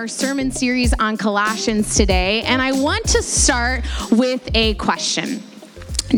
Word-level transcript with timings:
our 0.00 0.08
sermon 0.08 0.50
series 0.50 0.94
on 0.98 1.18
Colossians 1.18 1.94
today, 1.94 2.40
and 2.44 2.62
I 2.62 2.72
want 2.72 3.04
to 3.08 3.22
start 3.22 3.84
with 4.10 4.48
a 4.54 4.72
question. 4.76 5.42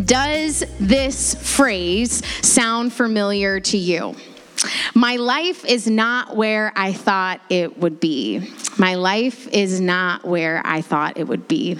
Does 0.04 0.62
this 0.78 1.34
phrase 1.34 2.24
sound 2.46 2.92
familiar 2.92 3.58
to 3.58 3.76
you? 3.76 4.14
My 4.94 5.16
life 5.16 5.64
is 5.64 5.88
not 5.88 6.36
where 6.36 6.72
I 6.76 6.92
thought 6.92 7.40
it 7.48 7.76
would 7.78 7.98
be. 7.98 8.48
My 8.78 8.94
life 8.94 9.48
is 9.48 9.80
not 9.80 10.24
where 10.24 10.62
I 10.64 10.80
thought 10.80 11.18
it 11.18 11.26
would 11.26 11.48
be. 11.48 11.76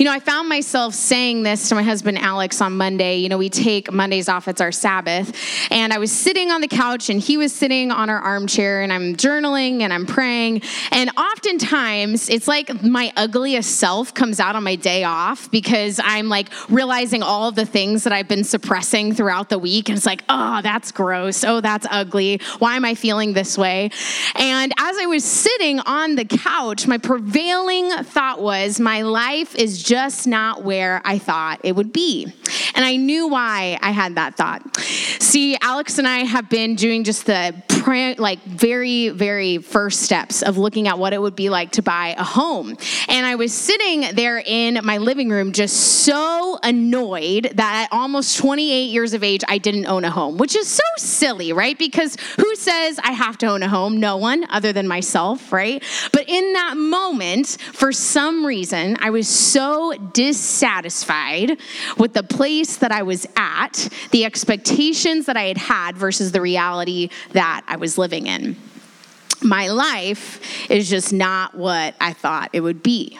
You 0.00 0.06
know, 0.06 0.12
I 0.12 0.18
found 0.18 0.48
myself 0.48 0.94
saying 0.94 1.42
this 1.42 1.68
to 1.68 1.74
my 1.74 1.82
husband 1.82 2.16
Alex 2.16 2.62
on 2.62 2.74
Monday. 2.74 3.16
You 3.16 3.28
know, 3.28 3.36
we 3.36 3.50
take 3.50 3.92
Mondays 3.92 4.30
off, 4.30 4.48
it's 4.48 4.62
our 4.62 4.72
Sabbath. 4.72 5.30
And 5.70 5.92
I 5.92 5.98
was 5.98 6.10
sitting 6.10 6.50
on 6.50 6.62
the 6.62 6.68
couch 6.68 7.10
and 7.10 7.20
he 7.20 7.36
was 7.36 7.52
sitting 7.52 7.90
on 7.90 8.08
our 8.08 8.18
armchair 8.18 8.80
and 8.80 8.94
I'm 8.94 9.14
journaling 9.14 9.82
and 9.82 9.92
I'm 9.92 10.06
praying. 10.06 10.62
And 10.90 11.10
oftentimes 11.18 12.30
it's 12.30 12.48
like 12.48 12.82
my 12.82 13.12
ugliest 13.14 13.76
self 13.76 14.14
comes 14.14 14.40
out 14.40 14.56
on 14.56 14.64
my 14.64 14.74
day 14.74 15.04
off 15.04 15.50
because 15.50 16.00
I'm 16.02 16.30
like 16.30 16.48
realizing 16.70 17.22
all 17.22 17.52
the 17.52 17.66
things 17.66 18.04
that 18.04 18.12
I've 18.14 18.26
been 18.26 18.44
suppressing 18.44 19.12
throughout 19.12 19.50
the 19.50 19.58
week. 19.58 19.90
And 19.90 19.98
it's 19.98 20.06
like, 20.06 20.24
oh, 20.30 20.62
that's 20.62 20.92
gross. 20.92 21.44
Oh, 21.44 21.60
that's 21.60 21.86
ugly. 21.90 22.40
Why 22.58 22.76
am 22.76 22.86
I 22.86 22.94
feeling 22.94 23.34
this 23.34 23.58
way? 23.58 23.90
And 24.34 24.72
as 24.78 24.96
I 24.96 25.04
was 25.04 25.24
sitting 25.24 25.78
on 25.80 26.14
the 26.14 26.24
couch, 26.24 26.86
my 26.86 26.96
prevailing 26.96 27.90
thought 28.04 28.40
was, 28.40 28.80
my 28.80 29.02
life 29.02 29.54
is 29.56 29.89
just 29.90 30.28
not 30.28 30.62
where 30.62 31.02
I 31.04 31.18
thought 31.18 31.58
it 31.64 31.74
would 31.74 31.92
be. 31.92 32.32
And 32.76 32.84
I 32.84 32.94
knew 32.94 33.26
why 33.26 33.76
I 33.82 33.90
had 33.90 34.14
that 34.14 34.36
thought. 34.36 34.76
See, 34.76 35.56
Alex 35.60 35.98
and 35.98 36.06
I 36.06 36.18
have 36.18 36.48
been 36.48 36.76
doing 36.76 37.02
just 37.02 37.26
the 37.26 37.60
like 38.18 38.40
very, 38.44 39.08
very 39.08 39.58
first 39.58 40.02
steps 40.02 40.42
of 40.42 40.58
looking 40.58 40.86
at 40.86 40.98
what 40.98 41.12
it 41.12 41.20
would 41.20 41.34
be 41.34 41.48
like 41.48 41.72
to 41.72 41.82
buy 41.82 42.14
a 42.16 42.22
home. 42.22 42.76
And 43.08 43.26
I 43.26 43.34
was 43.34 43.52
sitting 43.52 44.14
there 44.14 44.42
in 44.44 44.78
my 44.84 44.98
living 44.98 45.30
room 45.30 45.52
just 45.52 46.04
so 46.04 46.58
annoyed 46.62 47.50
that 47.54 47.84
at 47.84 47.96
almost 47.96 48.38
28 48.38 48.84
years 48.90 49.14
of 49.14 49.24
age, 49.24 49.42
I 49.48 49.58
didn't 49.58 49.86
own 49.86 50.04
a 50.04 50.10
home, 50.10 50.36
which 50.36 50.54
is 50.54 50.68
so 50.68 50.82
silly, 50.98 51.52
right? 51.52 51.76
Because 51.76 52.16
who 52.38 52.54
says 52.54 53.00
I 53.02 53.12
have 53.12 53.38
to 53.38 53.46
own 53.46 53.62
a 53.62 53.68
home? 53.68 53.98
No 53.98 54.18
one 54.18 54.46
other 54.50 54.72
than 54.72 54.86
myself, 54.86 55.52
right? 55.52 55.82
But 56.12 56.28
in 56.28 56.52
that 56.52 56.76
moment, 56.76 57.56
for 57.72 57.92
some 57.92 58.46
reason, 58.46 58.98
I 59.00 59.10
was 59.10 59.26
so 59.26 59.79
dissatisfied 60.12 61.58
with 61.98 62.12
the 62.12 62.22
place 62.22 62.76
that 62.78 62.92
I 62.92 63.02
was 63.02 63.26
at, 63.36 63.88
the 64.10 64.24
expectations 64.24 65.26
that 65.26 65.36
I 65.36 65.44
had 65.44 65.58
had 65.58 65.96
versus 65.96 66.32
the 66.32 66.40
reality 66.40 67.10
that 67.32 67.64
I 67.66 67.76
was 67.76 67.98
living 67.98 68.26
in. 68.26 68.56
My 69.42 69.68
life 69.68 70.70
is 70.70 70.90
just 70.90 71.12
not 71.12 71.54
what 71.54 71.94
I 72.00 72.12
thought 72.12 72.50
it 72.52 72.60
would 72.60 72.82
be. 72.82 73.18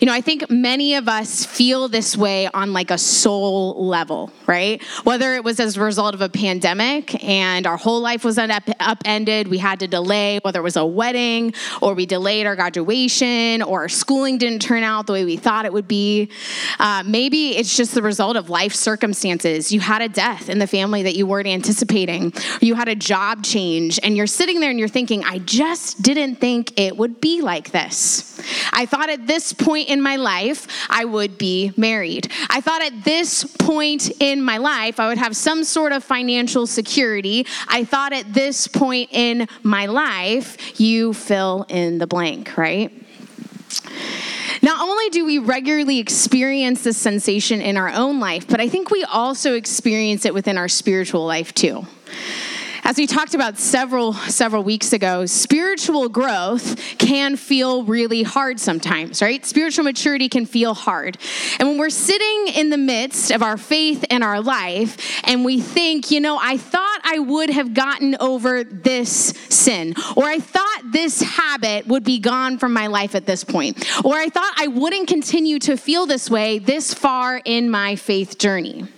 You 0.00 0.06
know, 0.06 0.12
I 0.12 0.20
think 0.20 0.50
many 0.50 0.94
of 0.94 1.08
us 1.08 1.44
feel 1.44 1.88
this 1.88 2.16
way 2.16 2.48
on 2.48 2.72
like 2.72 2.90
a 2.90 2.98
soul 2.98 3.86
level, 3.86 4.32
right? 4.46 4.82
Whether 5.04 5.34
it 5.34 5.44
was 5.44 5.60
as 5.60 5.76
a 5.76 5.80
result 5.80 6.14
of 6.14 6.20
a 6.20 6.28
pandemic 6.28 7.22
and 7.24 7.66
our 7.66 7.76
whole 7.76 8.00
life 8.00 8.24
was 8.24 8.38
upended, 8.38 9.48
we 9.48 9.58
had 9.58 9.80
to 9.80 9.88
delay, 9.88 10.40
whether 10.42 10.60
it 10.60 10.62
was 10.62 10.76
a 10.76 10.86
wedding 10.86 11.52
or 11.80 11.94
we 11.94 12.06
delayed 12.06 12.46
our 12.46 12.56
graduation 12.56 13.62
or 13.62 13.82
our 13.82 13.88
schooling 13.88 14.38
didn't 14.38 14.60
turn 14.60 14.82
out 14.82 15.06
the 15.06 15.12
way 15.12 15.24
we 15.24 15.36
thought 15.36 15.64
it 15.64 15.72
would 15.72 15.88
be. 15.88 16.30
Uh, 16.78 17.02
maybe 17.06 17.56
it's 17.56 17.76
just 17.76 17.94
the 17.94 18.02
result 18.02 18.36
of 18.36 18.50
life 18.50 18.74
circumstances. 18.74 19.72
You 19.72 19.80
had 19.80 20.02
a 20.02 20.08
death 20.08 20.48
in 20.48 20.58
the 20.58 20.66
family 20.66 21.02
that 21.02 21.16
you 21.16 21.26
weren't 21.26 21.48
anticipating, 21.48 22.32
you 22.60 22.74
had 22.74 22.88
a 22.88 22.94
job 22.94 23.42
change, 23.42 23.98
and 24.02 24.16
you're 24.16 24.26
sitting 24.26 24.60
there 24.60 24.70
and 24.70 24.78
you're 24.78 24.88
thinking, 24.88 25.24
I 25.24 25.38
just 25.38 26.02
didn't 26.02 26.36
think 26.36 26.78
it 26.78 26.96
would 26.96 27.20
be 27.20 27.40
like 27.40 27.70
this. 27.70 28.40
I 28.72 28.86
thought 28.86 29.10
at 29.10 29.26
this 29.26 29.39
point 29.52 29.88
in 29.88 30.00
my 30.00 30.16
life, 30.16 30.66
I 30.88 31.04
would 31.04 31.38
be 31.38 31.72
married. 31.76 32.30
I 32.48 32.60
thought 32.60 32.82
at 32.82 33.04
this 33.04 33.44
point 33.44 34.10
in 34.20 34.42
my 34.42 34.58
life, 34.58 35.00
I 35.00 35.08
would 35.08 35.18
have 35.18 35.36
some 35.36 35.64
sort 35.64 35.92
of 35.92 36.04
financial 36.04 36.66
security. 36.66 37.46
I 37.68 37.84
thought 37.84 38.12
at 38.12 38.32
this 38.32 38.66
point 38.66 39.10
in 39.12 39.48
my 39.62 39.86
life, 39.86 40.80
you 40.80 41.14
fill 41.14 41.66
in 41.68 41.98
the 41.98 42.06
blank, 42.06 42.56
right? 42.56 42.92
Not 44.62 44.80
only 44.80 45.08
do 45.08 45.24
we 45.24 45.38
regularly 45.38 45.98
experience 45.98 46.82
this 46.82 46.98
sensation 46.98 47.62
in 47.62 47.76
our 47.76 47.88
own 47.88 48.20
life, 48.20 48.46
but 48.46 48.60
I 48.60 48.68
think 48.68 48.90
we 48.90 49.04
also 49.04 49.54
experience 49.54 50.24
it 50.24 50.34
within 50.34 50.58
our 50.58 50.68
spiritual 50.68 51.24
life 51.24 51.54
too. 51.54 51.86
As 52.82 52.96
we 52.96 53.06
talked 53.06 53.34
about 53.34 53.58
several 53.58 54.14
several 54.14 54.62
weeks 54.62 54.92
ago, 54.92 55.26
spiritual 55.26 56.08
growth 56.08 56.76
can 56.98 57.36
feel 57.36 57.84
really 57.84 58.22
hard 58.22 58.58
sometimes, 58.58 59.20
right? 59.20 59.44
Spiritual 59.44 59.84
maturity 59.84 60.28
can 60.28 60.46
feel 60.46 60.74
hard. 60.74 61.18
And 61.58 61.68
when 61.68 61.78
we're 61.78 61.90
sitting 61.90 62.48
in 62.54 62.70
the 62.70 62.78
midst 62.78 63.30
of 63.30 63.42
our 63.42 63.56
faith 63.56 64.04
and 64.10 64.24
our 64.24 64.40
life 64.40 64.96
and 65.24 65.44
we 65.44 65.60
think, 65.60 66.10
you 66.10 66.20
know, 66.20 66.38
I 66.40 66.56
thought 66.56 67.00
I 67.04 67.18
would 67.18 67.50
have 67.50 67.74
gotten 67.74 68.16
over 68.18 68.64
this 68.64 69.34
sin, 69.48 69.94
or 70.16 70.24
I 70.24 70.38
thought 70.38 70.82
this 70.92 71.20
habit 71.20 71.86
would 71.86 72.04
be 72.04 72.18
gone 72.18 72.58
from 72.58 72.72
my 72.72 72.86
life 72.86 73.14
at 73.14 73.26
this 73.26 73.44
point, 73.44 73.84
or 74.04 74.14
I 74.14 74.28
thought 74.28 74.52
I 74.56 74.68
wouldn't 74.68 75.06
continue 75.06 75.58
to 75.60 75.76
feel 75.76 76.06
this 76.06 76.30
way 76.30 76.58
this 76.58 76.94
far 76.94 77.40
in 77.44 77.70
my 77.70 77.96
faith 77.96 78.38
journey. 78.38 78.88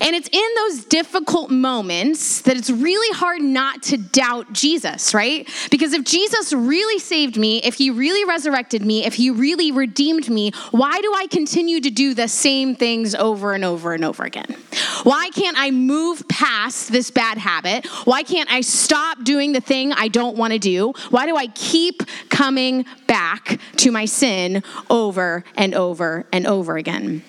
And 0.00 0.14
it's 0.14 0.28
in 0.28 0.48
those 0.56 0.84
difficult 0.84 1.50
moments 1.50 2.42
that 2.42 2.56
it's 2.56 2.70
really 2.70 3.16
hard 3.16 3.42
not 3.42 3.82
to 3.84 3.96
doubt 3.96 4.52
Jesus, 4.52 5.14
right? 5.14 5.48
Because 5.70 5.92
if 5.92 6.04
Jesus 6.04 6.52
really 6.52 6.98
saved 6.98 7.36
me, 7.36 7.58
if 7.62 7.74
he 7.74 7.90
really 7.90 8.24
resurrected 8.24 8.84
me, 8.84 9.04
if 9.04 9.14
he 9.14 9.30
really 9.30 9.72
redeemed 9.72 10.28
me, 10.28 10.52
why 10.70 11.00
do 11.00 11.12
I 11.16 11.26
continue 11.26 11.80
to 11.80 11.90
do 11.90 12.14
the 12.14 12.28
same 12.28 12.74
things 12.74 13.14
over 13.14 13.52
and 13.52 13.64
over 13.64 13.92
and 13.92 14.04
over 14.04 14.24
again? 14.24 14.56
Why 15.02 15.30
can't 15.30 15.56
I 15.58 15.70
move 15.70 16.26
past 16.28 16.92
this 16.92 17.10
bad 17.10 17.38
habit? 17.38 17.86
Why 18.04 18.22
can't 18.22 18.50
I 18.52 18.60
stop 18.60 19.24
doing 19.24 19.52
the 19.52 19.60
thing 19.60 19.92
I 19.92 20.08
don't 20.08 20.36
want 20.36 20.52
to 20.52 20.58
do? 20.58 20.92
Why 21.10 21.26
do 21.26 21.36
I 21.36 21.48
keep 21.48 22.02
coming 22.28 22.84
back 23.06 23.58
to 23.78 23.90
my 23.90 24.04
sin 24.04 24.62
over 24.88 25.44
and 25.56 25.74
over 25.74 26.26
and 26.32 26.46
over 26.46 26.76
again? 26.76 27.22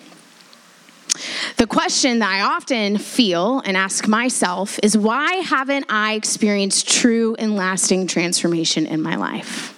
The 1.57 1.67
question 1.67 2.19
that 2.19 2.29
I 2.29 2.41
often 2.41 2.97
feel 2.97 3.59
and 3.59 3.77
ask 3.77 4.07
myself 4.07 4.79
is 4.81 4.97
why 4.97 5.33
haven't 5.35 5.85
I 5.89 6.13
experienced 6.13 6.89
true 6.89 7.35
and 7.37 7.55
lasting 7.55 8.07
transformation 8.07 8.85
in 8.87 9.01
my 9.01 9.15
life? 9.15 9.69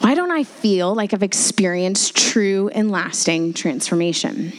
Why 0.00 0.14
don't 0.14 0.32
I 0.32 0.42
feel 0.42 0.94
like 0.94 1.14
I've 1.14 1.22
experienced 1.22 2.16
true 2.16 2.68
and 2.68 2.90
lasting 2.90 3.54
transformation? 3.54 4.52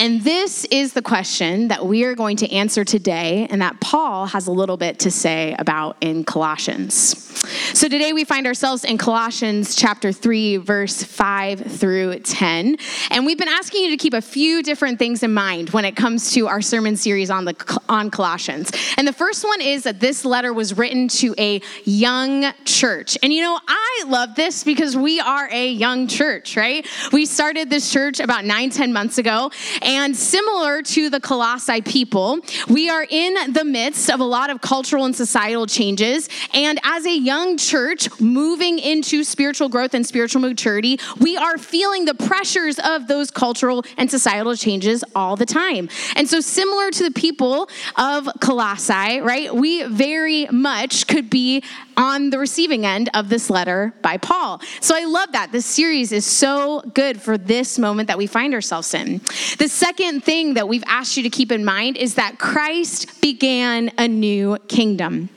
And 0.00 0.22
this 0.22 0.64
is 0.70 0.94
the 0.94 1.02
question 1.02 1.68
that 1.68 1.84
we 1.84 2.04
are 2.04 2.14
going 2.14 2.38
to 2.38 2.50
answer 2.50 2.86
today, 2.86 3.46
and 3.50 3.60
that 3.60 3.82
Paul 3.82 4.24
has 4.24 4.46
a 4.46 4.50
little 4.50 4.78
bit 4.78 5.00
to 5.00 5.10
say 5.10 5.54
about 5.58 5.98
in 6.00 6.24
Colossians. 6.24 7.26
So 7.74 7.86
today 7.86 8.12
we 8.12 8.24
find 8.24 8.46
ourselves 8.46 8.84
in 8.84 8.98
Colossians 8.98 9.76
chapter 9.76 10.10
3, 10.10 10.56
verse 10.58 11.02
5 11.02 11.60
through 11.60 12.18
10. 12.20 12.76
And 13.10 13.26
we've 13.26 13.38
been 13.38 13.48
asking 13.48 13.84
you 13.84 13.90
to 13.90 13.96
keep 13.96 14.14
a 14.14 14.20
few 14.20 14.62
different 14.62 14.98
things 14.98 15.22
in 15.22 15.32
mind 15.32 15.70
when 15.70 15.84
it 15.84 15.96
comes 15.96 16.32
to 16.32 16.48
our 16.48 16.60
sermon 16.60 16.96
series 16.96 17.30
on, 17.30 17.44
the, 17.44 17.80
on 17.88 18.10
Colossians. 18.10 18.72
And 18.96 19.06
the 19.06 19.12
first 19.12 19.44
one 19.44 19.60
is 19.60 19.84
that 19.84 20.00
this 20.00 20.24
letter 20.24 20.52
was 20.52 20.76
written 20.76 21.08
to 21.08 21.34
a 21.38 21.60
young 21.84 22.52
church. 22.64 23.16
And 23.22 23.32
you 23.32 23.42
know, 23.42 23.58
I 23.66 24.04
love 24.06 24.34
this 24.34 24.64
because 24.64 24.96
we 24.96 25.20
are 25.20 25.48
a 25.50 25.70
young 25.70 26.08
church, 26.08 26.56
right? 26.56 26.86
We 27.12 27.24
started 27.26 27.70
this 27.70 27.92
church 27.92 28.20
about 28.20 28.44
nine, 28.44 28.70
ten 28.70 28.92
months 28.92 29.18
ago. 29.18 29.50
And 29.90 30.16
similar 30.16 30.82
to 30.82 31.10
the 31.10 31.18
Colossae 31.18 31.80
people, 31.80 32.38
we 32.68 32.88
are 32.88 33.04
in 33.10 33.52
the 33.52 33.64
midst 33.64 34.08
of 34.08 34.20
a 34.20 34.24
lot 34.24 34.48
of 34.48 34.60
cultural 34.60 35.04
and 35.04 35.16
societal 35.16 35.66
changes. 35.66 36.28
And 36.54 36.78
as 36.84 37.06
a 37.06 37.18
young 37.18 37.56
church 37.56 38.08
moving 38.20 38.78
into 38.78 39.24
spiritual 39.24 39.68
growth 39.68 39.92
and 39.92 40.06
spiritual 40.06 40.42
maturity, 40.42 41.00
we 41.18 41.36
are 41.36 41.58
feeling 41.58 42.04
the 42.04 42.14
pressures 42.14 42.78
of 42.78 43.08
those 43.08 43.32
cultural 43.32 43.84
and 43.96 44.08
societal 44.08 44.54
changes 44.54 45.02
all 45.16 45.34
the 45.34 45.44
time. 45.44 45.88
And 46.14 46.28
so, 46.28 46.38
similar 46.38 46.92
to 46.92 47.02
the 47.02 47.10
people 47.10 47.68
of 47.96 48.28
Colossae, 48.38 49.18
right, 49.18 49.52
we 49.52 49.82
very 49.82 50.46
much 50.52 51.08
could 51.08 51.28
be 51.28 51.64
on 51.96 52.30
the 52.30 52.38
receiving 52.38 52.86
end 52.86 53.10
of 53.14 53.28
this 53.28 53.50
letter 53.50 53.92
by 54.02 54.16
Paul. 54.16 54.60
So 54.80 54.96
I 54.96 55.04
love 55.04 55.32
that. 55.32 55.52
This 55.52 55.66
series 55.66 56.12
is 56.12 56.26
so 56.26 56.80
good 56.94 57.20
for 57.20 57.36
this 57.38 57.78
moment 57.78 58.08
that 58.08 58.18
we 58.18 58.26
find 58.26 58.54
ourselves 58.54 58.94
in. 58.94 59.18
The 59.58 59.68
second 59.68 60.24
thing 60.24 60.54
that 60.54 60.68
we've 60.68 60.84
asked 60.86 61.16
you 61.16 61.22
to 61.22 61.30
keep 61.30 61.52
in 61.52 61.64
mind 61.64 61.96
is 61.96 62.14
that 62.14 62.38
Christ 62.38 63.20
began 63.20 63.90
a 63.98 64.08
new 64.08 64.56
kingdom. 64.68 65.28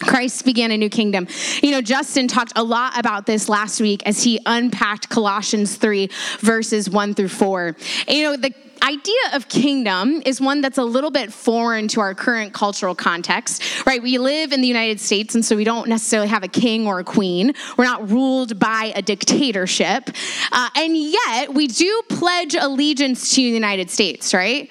Christ 0.00 0.44
began 0.44 0.70
a 0.70 0.76
new 0.76 0.88
kingdom. 0.88 1.28
You 1.62 1.72
know, 1.72 1.82
Justin 1.82 2.26
talked 2.26 2.52
a 2.56 2.64
lot 2.64 2.98
about 2.98 3.26
this 3.26 3.48
last 3.48 3.80
week 3.80 4.02
as 4.06 4.22
he 4.22 4.40
unpacked 4.46 5.08
Colossians 5.10 5.76
3, 5.76 6.08
verses 6.38 6.88
1 6.88 7.14
through 7.14 7.28
4. 7.28 7.76
You 8.08 8.22
know, 8.22 8.36
the 8.36 8.54
idea 8.82 9.14
of 9.34 9.48
kingdom 9.48 10.22
is 10.24 10.40
one 10.40 10.60
that's 10.60 10.78
a 10.78 10.84
little 10.84 11.10
bit 11.10 11.32
foreign 11.32 11.88
to 11.88 12.00
our 12.00 12.14
current 12.14 12.52
cultural 12.52 12.94
context, 12.94 13.86
right? 13.86 14.02
We 14.02 14.18
live 14.18 14.52
in 14.52 14.60
the 14.60 14.68
United 14.68 15.00
States, 15.00 15.34
and 15.34 15.44
so 15.44 15.56
we 15.56 15.64
don't 15.64 15.88
necessarily 15.88 16.28
have 16.28 16.42
a 16.42 16.48
king 16.48 16.86
or 16.86 16.98
a 16.98 17.04
queen. 17.04 17.54
We're 17.76 17.84
not 17.84 18.10
ruled 18.10 18.58
by 18.58 18.92
a 18.94 19.02
dictatorship. 19.02 20.10
Uh, 20.52 20.68
and 20.76 20.96
yet, 20.96 21.54
we 21.54 21.66
do 21.66 22.02
pledge 22.08 22.54
allegiance 22.54 23.30
to 23.34 23.36
the 23.36 23.42
United 23.42 23.90
States, 23.90 24.34
right? 24.34 24.70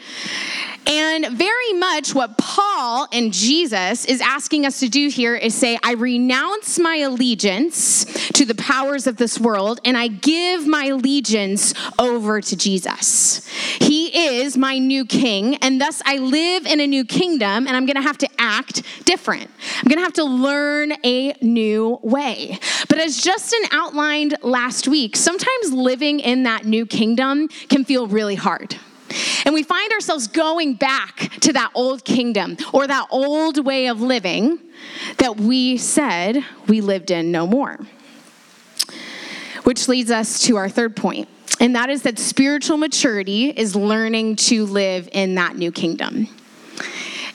And 0.90 1.28
very 1.38 1.74
much 1.74 2.16
what 2.16 2.38
Paul 2.40 3.08
and 3.12 3.32
Jesus 3.32 4.06
is 4.06 4.22
asking 4.22 4.66
us 4.66 4.80
to 4.80 4.90
do 4.90 5.10
here 5.10 5.36
is 5.36 5.54
say, 5.54 5.78
I 5.84 5.94
renounce 5.94 6.80
my 6.80 6.96
allegiance 6.96 8.06
to 8.30 8.44
the 8.44 8.56
powers 8.56 9.06
of 9.06 9.18
this 9.18 9.40
world 9.40 9.80
and 9.86 9.96
I 9.96 10.08
give 10.08 10.66
my 10.66 10.86
allegiance 10.86 11.76
over 12.00 12.42
to 12.42 12.56
Jesus. 12.56 13.48
He 13.80 13.99
is 14.06 14.58
my 14.58 14.78
new 14.78 15.06
king, 15.06 15.56
and 15.58 15.80
thus 15.80 16.02
I 16.06 16.18
live 16.18 16.66
in 16.66 16.80
a 16.80 16.88
new 16.88 17.06
kingdom 17.06 17.68
and 17.68 17.76
I'm 17.76 17.86
gonna 17.86 18.02
have 18.02 18.18
to 18.20 18.30
act 18.38 18.84
different. 19.06 19.50
I'm 19.82 19.90
gonna 19.90 20.02
have 20.02 20.14
to 20.14 20.24
learn 20.24 20.94
a 21.04 21.34
new 21.42 22.00
way. 22.02 22.60
But 22.88 23.00
as 23.00 23.22
Justin 23.22 23.62
outlined 23.72 24.36
last 24.42 24.88
week, 24.88 25.16
sometimes 25.16 25.72
living 25.72 26.20
in 26.20 26.44
that 26.44 26.66
new 26.66 26.86
kingdom 26.86 27.48
can 27.70 27.84
feel 27.86 28.08
really 28.08 28.36
hard. 28.36 28.76
And 29.46 29.54
we 29.54 29.64
find 29.64 29.92
ourselves 29.92 30.28
going 30.28 30.76
back 30.76 31.32
to 31.42 31.54
that 31.54 31.72
old 31.74 32.06
kingdom 32.06 32.58
or 32.74 32.88
that 32.88 33.08
old 33.10 33.66
way 33.66 33.88
of 33.88 34.02
living 34.02 34.60
that 35.18 35.38
we 35.38 35.78
said 35.78 36.44
we 36.68 36.82
lived 36.82 37.12
in 37.12 37.32
no 37.32 37.48
more. 37.48 37.80
Which 39.64 39.88
leads 39.88 40.12
us 40.12 40.42
to 40.44 40.58
our 40.58 40.70
third 40.70 40.96
point, 40.96 41.28
and 41.60 41.76
that 41.76 41.90
is 41.90 42.04
that 42.04 42.18
spiritual 42.18 42.78
maturity 42.78 43.50
is 43.50 43.76
learning 43.76 44.38
to 44.38 44.66
live 44.66 45.10
in 45.12 45.36
that 45.36 45.58
new 45.58 45.72
kingdom. 45.72 46.28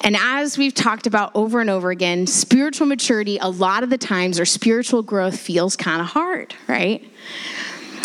And 0.01 0.17
as 0.19 0.59
we've 0.59 0.75
talked 0.75 1.07
about 1.07 1.31
over 1.35 1.63
and 1.63 1.71
over 1.71 1.91
again, 1.91 2.27
spiritual 2.27 2.87
maturity, 2.87 3.39
a 3.39 3.49
lot 3.49 3.83
of 3.83 3.89
the 3.89 3.97
times, 3.97 4.39
or 4.39 4.45
spiritual 4.45 5.03
growth 5.03 5.39
feels 5.39 5.77
kind 5.77 6.03
of 6.03 6.09
hard, 6.09 6.55
right? 6.69 7.03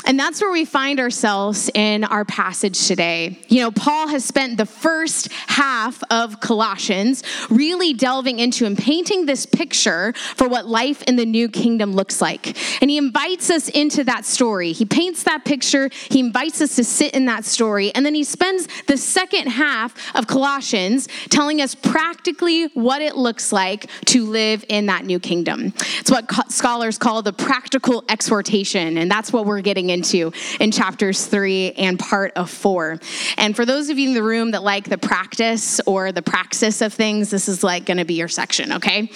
And 0.10 0.20
that's 0.20 0.42
where 0.42 0.52
we 0.52 0.66
find 0.66 1.00
ourselves 1.00 1.70
in 1.76 2.04
our 2.04 2.26
passage 2.26 2.88
today. 2.88 3.38
You 3.48 3.62
know, 3.62 3.70
Paul 3.70 4.08
has 4.08 4.26
spent 4.26 4.58
the 4.58 4.66
first 4.66 5.32
half 5.32 6.02
of 6.10 6.40
Colossians 6.40 7.22
really 7.52 7.94
delving 7.94 8.40
into 8.40 8.66
and 8.66 8.76
painting 8.76 9.28
this 9.28 9.46
picture 9.46 10.14
for 10.36 10.50
what 10.50 10.68
life 10.68 11.04
in 11.04 11.16
the 11.16 11.28
new 11.28 11.48
kingdom 11.48 11.94
looks 11.94 12.22
like. 12.22 12.58
And 12.82 12.90
he 12.90 12.98
invites 12.98 13.52
us 13.52 13.70
into 13.70 14.04
that 14.06 14.26
story. 14.26 14.72
He 14.72 14.84
paints 14.84 15.22
that 15.26 15.46
picture, 15.46 15.92
he 16.10 16.22
invites 16.22 16.60
us 16.60 16.76
to 16.78 16.84
sit 16.84 17.14
in 17.14 17.26
that 17.26 17.46
story, 17.46 17.94
and 17.94 18.04
then 18.04 18.16
he 18.16 18.24
spends 18.24 18.68
the 18.88 18.98
second 18.98 19.50
half 19.50 19.94
of 20.16 20.26
Colossians 20.26 21.08
telling 21.30 21.62
us 21.62 21.76
practically 21.76 22.66
what 22.74 23.04
it 23.04 23.16
looks 23.16 23.54
like 23.54 23.86
to 24.06 24.26
live 24.26 24.66
in 24.70 24.88
that 24.88 25.06
new 25.06 25.20
kingdom. 25.20 25.72
It's 26.00 26.10
what 26.10 26.52
scholars 26.52 26.98
call 26.98 27.22
the 27.22 27.32
practical 27.32 28.04
exhortation, 28.10 28.98
and 28.98 29.12
that's 29.12 29.32
what 29.32 29.46
we're 29.46 29.62
getting 29.62 29.92
into 29.92 29.99
into 30.00 30.31
in 30.60 30.72
chapters 30.72 31.25
three 31.25 31.72
and 31.74 32.00
part 32.00 32.31
of 32.36 32.50
four. 32.50 33.00
And 33.38 33.56
for 33.56 33.66
those 33.66 33.90
of 33.90 34.00
you 34.00 34.10
in 34.10 34.13
the 34.13 34.24
room 34.24 34.51
that 34.51 34.63
like 34.63 34.86
the 34.90 34.98
practice 34.98 35.80
or 35.86 36.12
the 36.12 36.22
praxis 36.22 36.81
of 36.81 36.94
things, 36.94 37.30
this 37.30 37.50
is 37.50 37.63
like 37.63 37.86
going 37.86 37.98
to 37.98 38.06
be 38.06 38.13
your 38.16 38.28
section, 38.28 38.74
okay? 38.74 39.07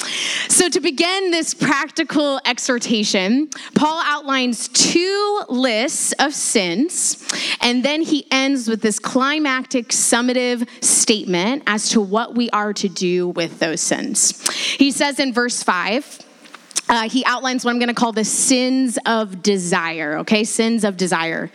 So 0.50 0.70
to 0.70 0.80
begin 0.80 1.32
this 1.32 1.54
practical 1.54 2.40
exhortation, 2.46 3.50
Paul 3.76 4.02
outlines 4.06 4.68
two 4.68 5.42
lists 5.50 6.14
of 6.20 6.34
sins, 6.34 7.26
and 7.62 7.84
then 7.84 8.02
he 8.02 8.26
ends 8.32 8.68
with 8.68 8.82
this 8.82 9.00
climactic 9.00 9.90
summative 9.90 10.68
statement 10.84 11.64
as 11.68 11.90
to 11.90 12.02
what 12.02 12.36
we 12.36 12.50
are 12.50 12.74
to 12.74 12.90
do 12.90 13.30
with 13.30 13.60
those 13.60 13.82
sins. 13.82 14.48
He 14.78 14.92
says 14.92 15.20
in 15.20 15.34
verse 15.34 15.64
5, 15.64 16.23
uh, 16.90 17.10
he 17.10 17.24
outlines 17.26 17.64
what 17.64 17.72
I'm 17.72 17.80
going 17.80 17.88
to 17.88 17.96
call 17.96 18.12
the 18.12 18.26
sins 18.26 19.00
of 19.06 19.42
desire, 19.42 20.18
okay? 20.20 20.44
Sins 20.44 20.84
of 20.84 20.98
desire. 20.98 21.50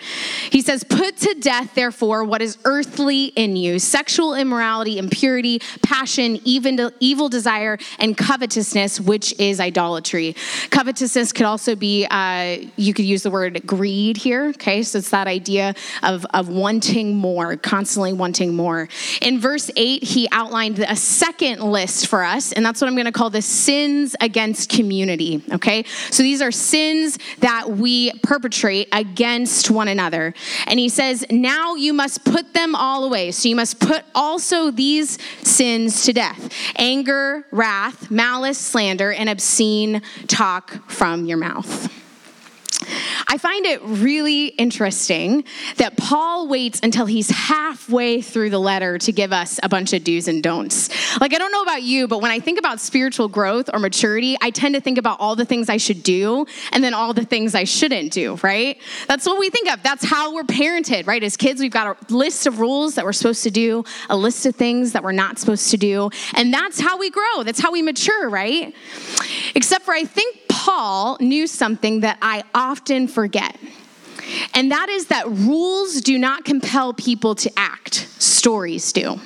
He 0.51 0.63
says, 0.63 0.85
Put 0.85 1.19
to 1.19 1.35
death, 1.35 1.75
therefore, 1.75 2.25
what 2.25 2.41
is 2.41 2.57
earthly 2.65 3.27
in 3.27 3.55
you 3.55 3.79
sexual 3.79 4.35
immorality, 4.35 4.99
impurity, 4.99 5.61
passion, 5.83 6.41
even 6.45 6.91
evil 7.01 7.29
desire, 7.29 7.79
and 7.99 8.17
covetousness, 8.17 9.01
which 9.01 9.39
is 9.39 9.61
idolatry. 9.61 10.35
Covetousness 10.71 11.33
could 11.33 11.47
also 11.47 11.77
be, 11.77 12.07
uh, 12.07 12.67
you 12.77 12.95
could 12.95 13.05
use 13.05 13.23
the 13.23 13.31
word 13.31 13.67
greed 13.67 14.17
here, 14.17 14.47
okay? 14.49 14.83
So 14.83 14.99
it's 14.99 15.11
that 15.11 15.27
idea 15.27 15.75
of, 16.03 16.25
of 16.33 16.49
wanting 16.49 17.15
more, 17.15 17.57
constantly 17.57 18.13
wanting 18.13 18.55
more. 18.55 18.89
In 19.21 19.41
verse 19.41 19.71
8, 19.77 20.03
he 20.03 20.27
outlined 20.33 20.79
a 20.81 20.97
second 20.97 21.61
list 21.61 22.07
for 22.07 22.25
us, 22.25 22.53
and 22.53 22.65
that's 22.65 22.81
what 22.81 22.89
I'm 22.89 22.95
going 22.95 23.07
to 23.07 23.13
call 23.13 23.31
the 23.31 23.43
sins 23.43 24.17
against 24.21 24.71
community 24.71 25.08
okay? 25.53 25.85
So 26.11 26.23
these 26.23 26.43
are 26.43 26.51
sins 26.51 27.19
that 27.39 27.71
we 27.71 28.13
perpetrate 28.23 28.89
against 28.93 29.71
one 29.71 29.89
another. 29.89 30.35
And 30.67 30.79
he 30.79 30.89
says, 30.89 31.25
now 31.31 31.75
you 31.75 31.93
must 31.93 32.25
put 32.25 32.55
them 32.55 32.75
all 32.75 33.05
away. 33.05 33.31
So 33.31 33.49
you 33.49 33.57
must 33.57 33.81
put 33.81 34.05
also 34.15 34.71
these 34.71 35.19
sins 35.43 36.05
to 36.05 36.13
death 36.13 36.53
anger, 36.77 37.45
wrath, 37.51 38.11
malice, 38.11 38.59
slander, 38.59 39.13
and 39.13 39.29
obscene 39.29 40.03
talk 40.27 40.91
from 40.91 41.27
your 41.27 41.39
mouth. 41.39 41.98
I 43.27 43.37
find 43.39 43.67
it 43.67 43.81
really 43.83 44.47
interesting 44.47 45.45
that 45.77 45.97
Paul 45.97 46.49
waits 46.49 46.81
until 46.83 47.07
he's 47.07 47.29
halfway 47.31 48.23
through 48.23 48.51
the 48.51 48.59
letter 48.59 48.99
to 48.99 49.13
give 49.13 49.33
us 49.33 49.59
a 49.63 49.69
bunch 49.69 49.93
of 49.93 50.05
do's 50.05 50.29
and 50.29 50.43
don'ts. 50.43 50.89
Like, 51.21 51.35
I 51.35 51.39
don't 51.39 51.53
know 51.53 51.63
about 51.63 51.83
you, 51.83 52.09
but 52.09 52.23
when 52.23 52.31
I 52.31 52.41
think 52.41 52.59
about 52.59 52.81
spiritual 52.81 53.29
growth 53.29 53.69
or 53.73 53.79
maturity, 53.79 54.37
I 54.41 54.51
tend 54.51 54.75
to 54.77 54.81
think 54.81 54.97
about 54.97 55.21
all 55.21 55.37
the 55.37 55.45
things 55.45 55.69
I 55.69 55.77
should 55.77 56.03
do 56.03 56.47
and 56.73 56.83
then 56.83 56.95
all 56.95 57.13
the 57.13 57.25
things 57.25 57.55
I 57.55 57.65
shouldn't 57.65 58.13
do, 58.13 58.39
right? 58.43 58.79
That's 59.09 59.27
what 59.27 59.39
we 59.39 59.51
think 59.51 59.69
of. 59.71 59.83
That's 59.83 60.05
how 60.05 60.35
we're 60.35 60.45
parented, 60.45 61.07
right? 61.07 61.23
As 61.23 61.37
kids, 61.37 61.61
we've 61.61 61.71
got 61.71 61.99
a 62.11 62.15
list 62.15 62.47
of 62.47 62.61
rules 62.61 62.95
that 62.95 63.05
we're 63.05 63.13
supposed 63.13 63.43
to 63.43 63.51
do, 63.51 63.85
a 64.09 64.17
list 64.17 64.47
of 64.47 64.57
things 64.57 64.93
that 64.93 65.03
we're 65.03 65.13
not 65.13 65.39
supposed 65.39 65.71
to 65.71 65.77
do, 65.77 66.11
and 66.35 66.53
that's 66.53 66.81
how 66.81 66.99
we 66.99 67.11
grow. 67.11 67.43
That's 67.43 67.61
how 67.61 67.73
we 67.73 67.83
mature, 67.83 68.29
right? 68.29 68.75
Except 69.55 69.85
for 69.85 69.93
I 69.93 70.05
think 70.05 70.48
Paul 70.59 71.19
knew 71.21 71.47
something 71.47 72.01
that 72.01 72.19
I 72.21 72.43
often 72.53 73.07
forget. 73.07 73.57
And 74.55 74.73
that 74.73 74.89
is 74.89 75.07
that 75.07 75.29
rules 75.29 76.01
do 76.01 76.19
not 76.19 76.45
compel 76.45 76.93
people 76.93 77.37
to 77.37 77.53
act, 77.57 77.95
stories 78.19 78.93
do. 78.93 79.21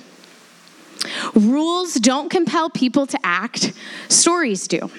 Rules 1.34 1.94
don't 1.94 2.28
compel 2.30 2.68
people 2.68 3.06
to 3.06 3.18
act, 3.24 3.72
stories 4.10 4.68
do. 4.68 4.90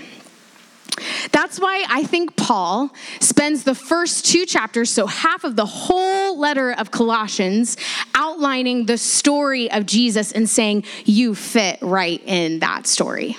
That's 1.31 1.59
why 1.59 1.85
I 1.87 2.03
think 2.03 2.35
Paul 2.35 2.89
spends 3.19 3.63
the 3.63 3.75
first 3.75 4.25
two 4.25 4.47
chapters, 4.47 4.89
so 4.89 5.05
half 5.05 5.43
of 5.43 5.55
the 5.55 5.67
whole 5.67 6.39
letter 6.39 6.71
of 6.71 6.89
Colossians, 6.89 7.77
outlining 8.15 8.87
the 8.87 8.97
story 8.97 9.71
of 9.71 9.85
Jesus 9.85 10.31
and 10.31 10.49
saying, 10.49 10.85
You 11.05 11.35
fit 11.35 11.77
right 11.83 12.23
in 12.25 12.57
that 12.59 12.87
story. 12.87 13.37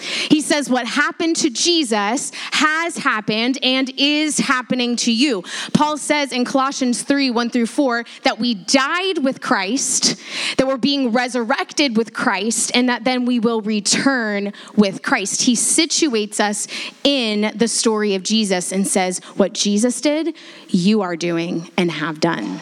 He 0.00 0.40
says, 0.40 0.68
What 0.70 0.86
happened 0.86 1.36
to 1.36 1.50
Jesus 1.50 2.32
has 2.52 2.98
happened 2.98 3.58
and 3.62 3.90
is 3.96 4.38
happening 4.38 4.96
to 4.96 5.12
you. 5.12 5.42
Paul 5.72 5.98
says 5.98 6.32
in 6.32 6.44
Colossians 6.44 7.02
3 7.02 7.30
1 7.30 7.50
through 7.50 7.66
4 7.66 8.04
that 8.22 8.38
we 8.38 8.54
died 8.54 9.18
with 9.18 9.40
Christ, 9.40 10.16
that 10.56 10.66
we're 10.66 10.76
being 10.76 11.12
resurrected 11.12 11.96
with 11.96 12.12
Christ, 12.12 12.70
and 12.74 12.88
that 12.88 13.04
then 13.04 13.24
we 13.24 13.38
will 13.38 13.60
return 13.62 14.52
with 14.76 15.02
Christ. 15.02 15.42
He 15.42 15.54
situates 15.54 16.40
us 16.40 16.66
in 17.04 17.52
the 17.56 17.68
story 17.68 18.14
of 18.14 18.22
Jesus 18.22 18.72
and 18.72 18.86
says, 18.86 19.18
What 19.36 19.52
Jesus 19.52 20.00
did, 20.00 20.36
you 20.68 21.02
are 21.02 21.16
doing 21.16 21.70
and 21.76 21.90
have 21.90 22.20
done. 22.20 22.60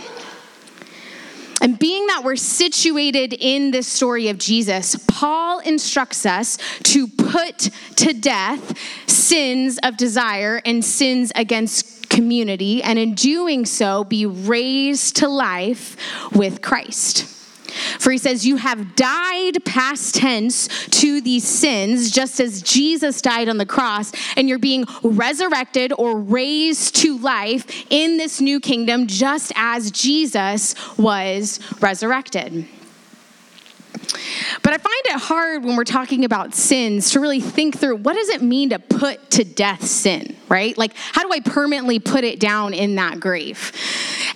And 1.66 1.76
being 1.76 2.06
that 2.06 2.22
we're 2.22 2.36
situated 2.36 3.32
in 3.32 3.72
this 3.72 3.88
story 3.88 4.28
of 4.28 4.38
Jesus, 4.38 4.94
Paul 5.08 5.58
instructs 5.58 6.24
us 6.24 6.58
to 6.84 7.08
put 7.08 7.70
to 7.96 8.12
death 8.12 8.78
sins 9.10 9.76
of 9.82 9.96
desire 9.96 10.62
and 10.64 10.84
sins 10.84 11.32
against 11.34 12.08
community, 12.08 12.84
and 12.84 13.00
in 13.00 13.14
doing 13.14 13.66
so, 13.66 14.04
be 14.04 14.26
raised 14.26 15.16
to 15.16 15.28
life 15.28 15.96
with 16.32 16.62
Christ. 16.62 17.35
For 17.98 18.10
he 18.10 18.18
says, 18.18 18.46
You 18.46 18.56
have 18.56 18.96
died 18.96 19.64
past 19.64 20.14
tense 20.14 20.68
to 20.88 21.20
these 21.20 21.46
sins, 21.46 22.10
just 22.10 22.40
as 22.40 22.62
Jesus 22.62 23.20
died 23.20 23.48
on 23.48 23.58
the 23.58 23.66
cross, 23.66 24.12
and 24.36 24.48
you're 24.48 24.58
being 24.58 24.84
resurrected 25.02 25.92
or 25.98 26.18
raised 26.18 26.96
to 26.96 27.18
life 27.18 27.86
in 27.90 28.16
this 28.16 28.40
new 28.40 28.60
kingdom, 28.60 29.06
just 29.06 29.52
as 29.56 29.90
Jesus 29.90 30.74
was 30.98 31.60
resurrected. 31.80 32.66
But 34.62 34.72
I 34.72 34.78
find 34.78 34.94
it 35.06 35.20
hard 35.20 35.64
when 35.64 35.76
we're 35.76 35.84
talking 35.84 36.24
about 36.24 36.54
sins 36.54 37.10
to 37.10 37.20
really 37.20 37.40
think 37.40 37.78
through 37.78 37.96
what 37.96 38.14
does 38.14 38.28
it 38.28 38.42
mean 38.42 38.70
to 38.70 38.78
put 38.78 39.30
to 39.32 39.44
death 39.44 39.84
sin, 39.84 40.36
right? 40.48 40.76
Like, 40.76 40.92
how 40.96 41.22
do 41.22 41.32
I 41.32 41.40
permanently 41.40 41.98
put 41.98 42.24
it 42.24 42.40
down 42.40 42.74
in 42.74 42.94
that 42.96 43.20
grave? 43.20 43.72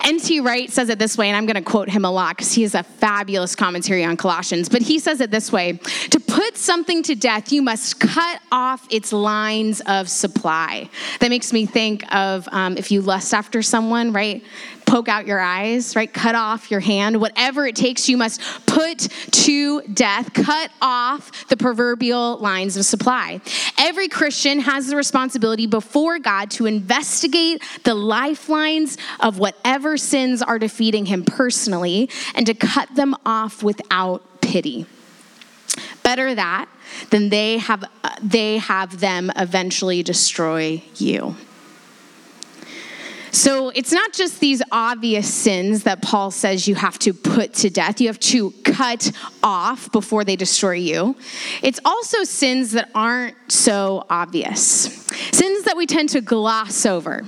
N.T. 0.03 0.39
Wright 0.39 0.69
says 0.71 0.89
it 0.89 0.99
this 0.99 1.17
way, 1.17 1.27
and 1.27 1.37
I'm 1.37 1.45
going 1.45 1.63
to 1.63 1.69
quote 1.69 1.89
him 1.89 2.05
a 2.05 2.11
lot 2.11 2.37
because 2.37 2.53
he 2.53 2.63
has 2.63 2.75
a 2.75 2.83
fabulous 2.83 3.55
commentary 3.55 4.03
on 4.03 4.17
Colossians. 4.17 4.67
But 4.69 4.81
he 4.81 4.99
says 4.99 5.21
it 5.21 5.31
this 5.31 5.51
way 5.51 5.73
To 6.09 6.19
put 6.19 6.57
something 6.57 7.03
to 7.03 7.15
death, 7.15 7.51
you 7.51 7.61
must 7.61 7.99
cut 7.99 8.41
off 8.51 8.87
its 8.89 9.13
lines 9.13 9.81
of 9.81 10.09
supply. 10.09 10.89
That 11.19 11.29
makes 11.29 11.53
me 11.53 11.65
think 11.65 12.03
of 12.13 12.47
um, 12.51 12.77
if 12.77 12.91
you 12.91 13.01
lust 13.01 13.33
after 13.33 13.61
someone, 13.61 14.11
right? 14.11 14.43
Poke 14.91 15.07
out 15.07 15.25
your 15.25 15.39
eyes, 15.39 15.95
right? 15.95 16.13
Cut 16.13 16.35
off 16.35 16.69
your 16.69 16.81
hand. 16.81 17.21
Whatever 17.21 17.65
it 17.65 17.77
takes, 17.77 18.09
you 18.09 18.17
must 18.17 18.41
put 18.65 19.07
to 19.31 19.81
death, 19.83 20.33
cut 20.33 20.69
off 20.81 21.47
the 21.47 21.55
proverbial 21.55 22.39
lines 22.39 22.75
of 22.75 22.83
supply. 22.83 23.39
Every 23.79 24.09
Christian 24.09 24.59
has 24.59 24.87
the 24.87 24.97
responsibility 24.97 25.65
before 25.65 26.19
God 26.19 26.51
to 26.51 26.65
investigate 26.65 27.63
the 27.85 27.93
lifelines 27.93 28.97
of 29.21 29.39
whatever 29.39 29.95
sins 29.95 30.41
are 30.41 30.59
defeating 30.59 31.05
him 31.05 31.23
personally 31.23 32.09
and 32.35 32.45
to 32.45 32.53
cut 32.53 32.93
them 32.93 33.15
off 33.25 33.63
without 33.63 34.41
pity. 34.41 34.85
Better 36.03 36.35
that 36.35 36.67
than 37.11 37.29
they 37.29 37.59
have, 37.59 37.85
uh, 38.03 38.09
they 38.21 38.57
have 38.57 38.99
them 38.99 39.31
eventually 39.37 40.03
destroy 40.03 40.83
you. 40.97 41.37
So 43.31 43.69
it's 43.69 43.93
not 43.93 44.11
just 44.11 44.41
these 44.41 44.61
obvious 44.71 45.33
sins 45.33 45.83
that 45.83 46.01
Paul 46.01 46.31
says 46.31 46.67
you 46.67 46.75
have 46.75 46.99
to 46.99 47.13
put 47.13 47.53
to 47.55 47.69
death, 47.69 48.01
you 48.01 48.07
have 48.07 48.19
to 48.19 48.51
cut 48.63 49.11
off 49.41 49.91
before 49.91 50.25
they 50.25 50.35
destroy 50.35 50.73
you. 50.73 51.15
It's 51.61 51.79
also 51.85 52.23
sins 52.25 52.71
that 52.71 52.89
aren't 52.93 53.35
so 53.49 54.05
obvious, 54.09 54.61
sins 55.31 55.63
that 55.63 55.77
we 55.77 55.85
tend 55.85 56.09
to 56.09 56.21
gloss 56.21 56.85
over, 56.85 57.23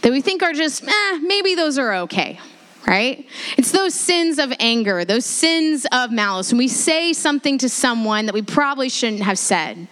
that 0.00 0.10
we 0.10 0.22
think 0.22 0.42
are 0.42 0.54
just, 0.54 0.84
eh, 0.84 1.18
maybe 1.22 1.54
those 1.54 1.78
are 1.78 1.94
okay 1.94 2.40
right? 2.84 3.26
It's 3.56 3.70
those 3.70 3.94
sins 3.94 4.40
of 4.40 4.52
anger, 4.58 5.04
those 5.04 5.24
sins 5.24 5.86
of 5.92 6.10
malice. 6.10 6.50
When 6.50 6.58
we 6.58 6.66
say 6.66 7.12
something 7.12 7.56
to 7.58 7.68
someone 7.68 8.26
that 8.26 8.34
we 8.34 8.42
probably 8.42 8.88
shouldn't 8.88 9.22
have 9.22 9.38
said, 9.38 9.86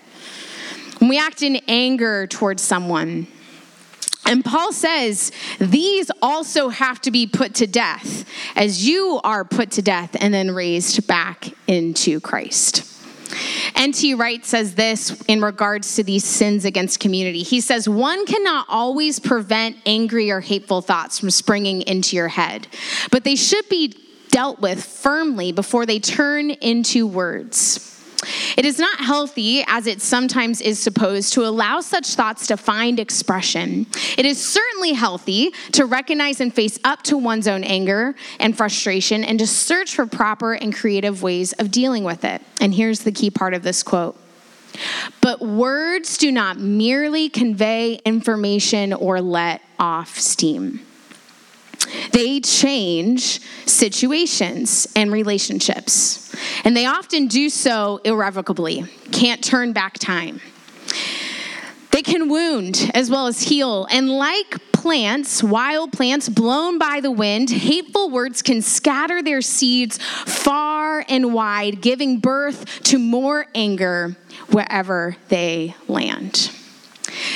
when 0.98 1.08
we 1.08 1.16
act 1.16 1.42
in 1.42 1.60
anger 1.68 2.26
towards 2.26 2.62
someone, 2.62 3.28
and 4.30 4.44
Paul 4.44 4.72
says, 4.72 5.32
these 5.58 6.08
also 6.22 6.68
have 6.68 7.00
to 7.00 7.10
be 7.10 7.26
put 7.26 7.56
to 7.56 7.66
death 7.66 8.24
as 8.54 8.86
you 8.86 9.20
are 9.24 9.44
put 9.44 9.72
to 9.72 9.82
death 9.82 10.16
and 10.20 10.32
then 10.32 10.52
raised 10.52 11.04
back 11.08 11.48
into 11.66 12.20
Christ. 12.20 12.86
N.T. 13.74 14.14
Wright 14.14 14.46
says 14.46 14.76
this 14.76 15.20
in 15.22 15.40
regards 15.40 15.96
to 15.96 16.04
these 16.04 16.24
sins 16.24 16.64
against 16.64 17.00
community. 17.00 17.42
He 17.42 17.60
says, 17.60 17.88
One 17.88 18.24
cannot 18.24 18.66
always 18.68 19.18
prevent 19.18 19.76
angry 19.84 20.30
or 20.30 20.40
hateful 20.40 20.80
thoughts 20.80 21.18
from 21.18 21.30
springing 21.30 21.82
into 21.82 22.14
your 22.14 22.28
head, 22.28 22.68
but 23.10 23.24
they 23.24 23.36
should 23.36 23.68
be 23.68 23.96
dealt 24.30 24.60
with 24.60 24.84
firmly 24.84 25.50
before 25.50 25.86
they 25.86 25.98
turn 25.98 26.50
into 26.50 27.06
words. 27.06 27.89
It 28.56 28.64
is 28.64 28.78
not 28.78 29.00
healthy, 29.00 29.64
as 29.66 29.86
it 29.86 30.02
sometimes 30.02 30.60
is 30.60 30.78
supposed, 30.78 31.32
to 31.34 31.46
allow 31.46 31.80
such 31.80 32.14
thoughts 32.14 32.46
to 32.48 32.56
find 32.56 33.00
expression. 33.00 33.86
It 34.18 34.26
is 34.26 34.44
certainly 34.44 34.92
healthy 34.92 35.52
to 35.72 35.86
recognize 35.86 36.40
and 36.40 36.52
face 36.52 36.78
up 36.84 37.02
to 37.04 37.16
one's 37.16 37.48
own 37.48 37.64
anger 37.64 38.14
and 38.38 38.56
frustration 38.56 39.24
and 39.24 39.38
to 39.38 39.46
search 39.46 39.94
for 39.94 40.06
proper 40.06 40.52
and 40.52 40.74
creative 40.74 41.22
ways 41.22 41.52
of 41.54 41.70
dealing 41.70 42.04
with 42.04 42.24
it. 42.24 42.42
And 42.60 42.74
here's 42.74 43.00
the 43.00 43.12
key 43.12 43.30
part 43.30 43.54
of 43.54 43.62
this 43.62 43.82
quote. 43.82 44.18
But 45.20 45.40
words 45.40 46.16
do 46.16 46.30
not 46.30 46.58
merely 46.58 47.28
convey 47.28 47.94
information 48.04 48.92
or 48.92 49.20
let 49.20 49.62
off 49.78 50.18
steam. 50.18 50.80
They 52.12 52.40
change 52.40 53.40
situations 53.66 54.86
and 54.96 55.12
relationships, 55.12 56.34
and 56.64 56.76
they 56.76 56.86
often 56.86 57.26
do 57.26 57.48
so 57.48 58.00
irrevocably, 58.04 58.84
can't 59.12 59.42
turn 59.42 59.72
back 59.72 59.98
time. 59.98 60.40
They 61.90 62.02
can 62.02 62.28
wound 62.28 62.90
as 62.94 63.10
well 63.10 63.26
as 63.26 63.42
heal, 63.42 63.86
and 63.90 64.08
like 64.08 64.72
plants, 64.72 65.42
wild 65.42 65.92
plants 65.92 66.28
blown 66.28 66.78
by 66.78 67.00
the 67.00 67.10
wind, 67.10 67.50
hateful 67.50 68.10
words 68.10 68.42
can 68.42 68.62
scatter 68.62 69.22
their 69.22 69.42
seeds 69.42 69.98
far 69.98 71.04
and 71.08 71.34
wide, 71.34 71.82
giving 71.82 72.18
birth 72.18 72.82
to 72.84 72.98
more 72.98 73.46
anger 73.54 74.16
wherever 74.50 75.16
they 75.28 75.74
land. 75.88 76.50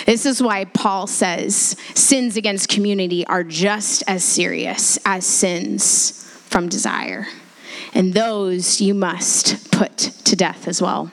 This 0.06 0.26
is 0.26 0.42
why 0.42 0.64
Paul 0.66 1.06
says 1.06 1.76
sins 1.94 2.36
against 2.36 2.68
community 2.68 3.26
are 3.26 3.44
just 3.44 4.02
as 4.06 4.24
serious 4.24 4.98
as 5.04 5.26
sins 5.26 6.24
from 6.48 6.68
desire. 6.68 7.26
And 7.94 8.14
those 8.14 8.80
you 8.80 8.94
must 8.94 9.70
put 9.70 9.96
to 9.98 10.36
death 10.36 10.68
as 10.68 10.82
well. 10.82 11.10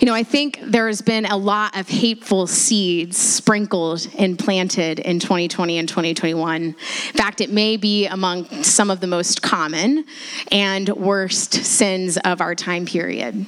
You 0.00 0.06
know, 0.06 0.14
I 0.14 0.22
think 0.22 0.60
there 0.62 0.86
has 0.86 1.02
been 1.02 1.26
a 1.26 1.36
lot 1.36 1.76
of 1.76 1.88
hateful 1.88 2.46
seeds 2.46 3.16
sprinkled 3.18 4.06
and 4.16 4.38
planted 4.38 5.00
in 5.00 5.18
2020 5.18 5.76
and 5.78 5.88
2021. 5.88 6.62
In 6.62 6.72
fact, 6.74 7.40
it 7.40 7.50
may 7.50 7.76
be 7.76 8.06
among 8.06 8.44
some 8.62 8.90
of 8.90 9.00
the 9.00 9.08
most 9.08 9.42
common 9.42 10.04
and 10.52 10.88
worst 10.90 11.52
sins 11.52 12.16
of 12.18 12.40
our 12.40 12.54
time 12.54 12.86
period. 12.86 13.46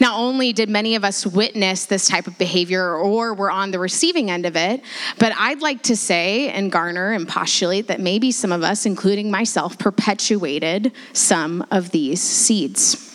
Not 0.00 0.18
only 0.18 0.52
did 0.52 0.68
many 0.68 0.94
of 0.94 1.04
us 1.04 1.26
witness 1.26 1.86
this 1.86 2.06
type 2.06 2.26
of 2.26 2.36
behavior 2.38 2.96
or 2.96 3.34
were 3.34 3.50
on 3.50 3.70
the 3.70 3.78
receiving 3.78 4.30
end 4.30 4.46
of 4.46 4.56
it, 4.56 4.82
but 5.18 5.32
I'd 5.36 5.60
like 5.60 5.82
to 5.84 5.96
say 5.96 6.48
and 6.50 6.70
garner 6.70 7.12
and 7.12 7.28
postulate 7.28 7.88
that 7.88 8.00
maybe 8.00 8.32
some 8.32 8.52
of 8.52 8.62
us, 8.62 8.86
including 8.86 9.30
myself, 9.30 9.78
perpetuated 9.78 10.92
some 11.12 11.66
of 11.70 11.90
these 11.90 12.20
seeds. 12.20 13.08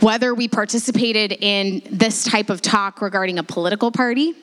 Whether 0.00 0.34
we 0.34 0.48
participated 0.48 1.32
in 1.32 1.82
this 1.90 2.24
type 2.24 2.50
of 2.50 2.62
talk 2.62 3.02
regarding 3.02 3.38
a 3.38 3.42
political 3.42 3.90
party, 3.90 4.34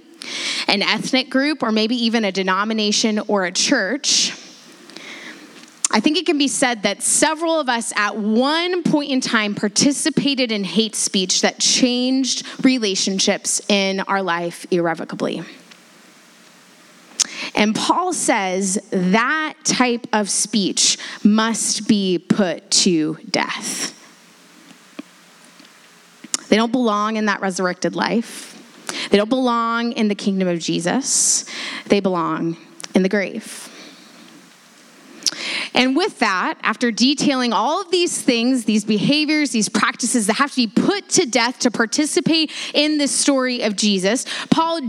an 0.68 0.82
ethnic 0.82 1.30
group, 1.30 1.64
or 1.64 1.72
maybe 1.72 1.96
even 1.96 2.26
a 2.26 2.32
denomination 2.32 3.20
or 3.28 3.46
a 3.46 3.52
church, 3.52 4.34
I 6.00 6.02
think 6.02 6.18
it 6.18 6.26
can 6.26 6.38
be 6.38 6.48
said 6.48 6.84
that 6.84 7.04
several 7.04 7.60
of 7.60 7.68
us 7.68 7.92
at 7.94 8.16
one 8.16 8.84
point 8.84 9.12
in 9.12 9.20
time 9.20 9.54
participated 9.54 10.50
in 10.50 10.64
hate 10.64 10.96
speech 10.96 11.42
that 11.42 11.60
changed 11.60 12.48
relationships 12.64 13.62
in 13.68 14.00
our 14.00 14.24
life 14.24 14.66
irrevocably. 14.72 15.44
And 17.54 17.76
Paul 17.76 18.14
says 18.14 18.80
that 18.92 19.56
type 19.66 20.08
of 20.14 20.30
speech 20.30 20.98
must 21.26 21.86
be 21.90 22.18
put 22.18 22.72
to 22.72 23.18
death. 23.30 23.94
They 26.48 26.56
don't 26.56 26.72
belong 26.72 27.18
in 27.18 27.26
that 27.26 27.42
resurrected 27.42 27.94
life. 27.94 28.56
They 29.10 29.18
don't 29.18 29.30
belong 29.30 29.92
in 29.92 30.08
the 30.08 30.16
kingdom 30.16 30.48
of 30.48 30.60
Jesus. 30.60 31.44
They 31.88 32.00
belong 32.00 32.56
in 32.96 33.04
the 33.04 33.10
grave. 33.10 33.69
And 35.74 35.96
with 35.96 36.20
that, 36.20 36.56
after 36.62 36.92
detailing 36.92 37.54
all 37.54 37.82
of 37.82 37.92
these 37.92 38.22
things, 38.22 38.66
these 38.66 38.86
behaviors, 38.86 39.52
these 39.52 39.70
practices 39.70 40.28
that 40.28 40.34
have 40.34 40.52
to 40.52 40.56
be 40.56 40.68
put 40.68 41.10
to 41.10 41.26
death 41.26 41.60
to 41.60 41.72
participate 41.72 42.52
in 42.74 42.98
this 42.98 43.12
story 43.12 43.62
of 43.62 43.76
Jesus, 43.76 44.26
Paul, 44.50 44.82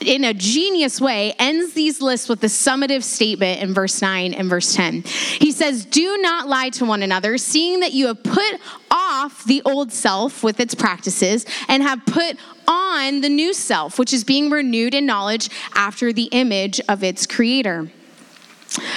in 0.00 0.24
a 0.24 0.34
genius 0.34 1.00
way, 1.00 1.32
ends 1.38 1.74
these 1.74 2.00
lists 2.00 2.28
with 2.28 2.40
the 2.40 2.46
summative 2.46 3.02
statement 3.02 3.62
in 3.62 3.74
verse 3.74 4.02
9 4.02 4.34
and 4.34 4.48
verse 4.48 4.74
10. 4.74 5.02
He 5.02 5.52
says, 5.52 5.84
Do 5.84 6.18
not 6.18 6.48
lie 6.48 6.70
to 6.70 6.84
one 6.84 7.02
another, 7.02 7.38
seeing 7.38 7.80
that 7.80 7.92
you 7.92 8.08
have 8.08 8.22
put 8.22 8.60
off 8.90 9.44
the 9.44 9.62
old 9.64 9.92
self 9.92 10.42
with 10.42 10.60
its 10.60 10.74
practices 10.74 11.46
and 11.68 11.82
have 11.82 12.04
put 12.06 12.36
on 12.66 13.20
the 13.20 13.28
new 13.28 13.52
self, 13.52 13.98
which 13.98 14.12
is 14.12 14.24
being 14.24 14.50
renewed 14.50 14.94
in 14.94 15.06
knowledge 15.06 15.50
after 15.74 16.12
the 16.12 16.24
image 16.32 16.80
of 16.88 17.02
its 17.02 17.26
creator. 17.26 17.90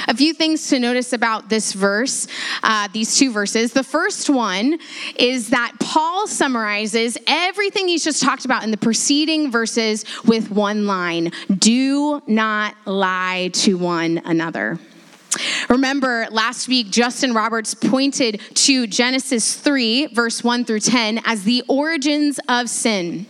A 0.07 0.15
few 0.15 0.33
things 0.33 0.69
to 0.69 0.79
notice 0.79 1.13
about 1.13 1.49
this 1.49 1.73
verse, 1.73 2.27
uh, 2.63 2.87
these 2.93 3.17
two 3.17 3.31
verses. 3.31 3.73
The 3.73 3.83
first 3.83 4.29
one 4.29 4.79
is 5.17 5.49
that 5.49 5.73
Paul 5.79 6.27
summarizes 6.27 7.17
everything 7.27 7.87
he's 7.87 8.03
just 8.03 8.21
talked 8.21 8.45
about 8.45 8.63
in 8.63 8.71
the 8.71 8.77
preceding 8.77 9.51
verses 9.51 10.05
with 10.25 10.51
one 10.51 10.85
line 10.85 11.31
Do 11.57 12.21
not 12.27 12.75
lie 12.85 13.49
to 13.53 13.77
one 13.77 14.21
another. 14.25 14.79
Remember, 15.69 16.27
last 16.31 16.67
week, 16.67 16.89
Justin 16.89 17.33
Roberts 17.33 17.73
pointed 17.73 18.39
to 18.53 18.87
Genesis 18.87 19.55
3, 19.55 20.07
verse 20.07 20.43
1 20.43 20.65
through 20.65 20.79
10, 20.79 21.21
as 21.25 21.43
the 21.43 21.63
origins 21.67 22.39
of 22.47 22.69
sin. 22.69 23.25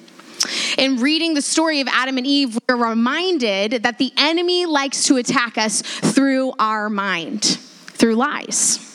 In 0.77 0.97
reading 0.97 1.33
the 1.33 1.41
story 1.41 1.81
of 1.81 1.87
Adam 1.87 2.17
and 2.17 2.27
Eve, 2.27 2.57
we're 2.67 2.89
reminded 2.89 3.83
that 3.83 3.97
the 3.97 4.11
enemy 4.17 4.65
likes 4.65 5.05
to 5.05 5.17
attack 5.17 5.57
us 5.57 5.81
through 5.81 6.53
our 6.59 6.89
mind, 6.89 7.43
through 7.43 8.15
lies. 8.15 8.85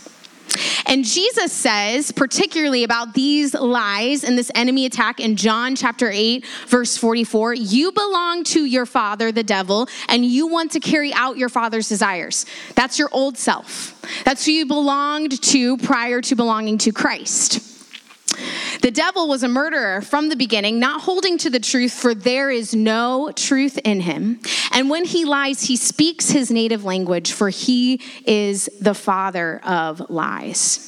And 0.86 1.04
Jesus 1.04 1.52
says, 1.52 2.10
particularly 2.12 2.84
about 2.84 3.14
these 3.14 3.54
lies 3.54 4.24
and 4.24 4.36
this 4.36 4.50
enemy 4.54 4.86
attack 4.86 5.20
in 5.20 5.36
John 5.36 5.76
chapter 5.76 6.10
8, 6.10 6.44
verse 6.66 6.96
44 6.96 7.54
you 7.54 7.92
belong 7.92 8.44
to 8.44 8.64
your 8.64 8.86
father, 8.86 9.30
the 9.30 9.44
devil, 9.44 9.88
and 10.08 10.24
you 10.24 10.48
want 10.48 10.72
to 10.72 10.80
carry 10.80 11.12
out 11.12 11.36
your 11.36 11.48
father's 11.48 11.88
desires. 11.88 12.46
That's 12.74 12.98
your 12.98 13.08
old 13.12 13.38
self. 13.38 13.96
That's 14.24 14.44
who 14.44 14.52
you 14.52 14.66
belonged 14.66 15.40
to 15.42 15.76
prior 15.78 16.20
to 16.22 16.34
belonging 16.34 16.78
to 16.78 16.92
Christ. 16.92 17.69
The 18.80 18.90
devil 18.90 19.28
was 19.28 19.42
a 19.42 19.48
murderer 19.48 20.00
from 20.00 20.28
the 20.28 20.36
beginning, 20.36 20.78
not 20.78 21.02
holding 21.02 21.38
to 21.38 21.50
the 21.50 21.60
truth, 21.60 21.92
for 21.92 22.14
there 22.14 22.50
is 22.50 22.74
no 22.74 23.32
truth 23.34 23.78
in 23.84 24.00
him. 24.00 24.40
And 24.72 24.88
when 24.88 25.04
he 25.04 25.24
lies, 25.24 25.62
he 25.62 25.76
speaks 25.76 26.30
his 26.30 26.50
native 26.50 26.84
language, 26.84 27.32
for 27.32 27.50
he 27.50 28.00
is 28.24 28.70
the 28.80 28.94
father 28.94 29.60
of 29.64 30.08
lies. 30.08 30.86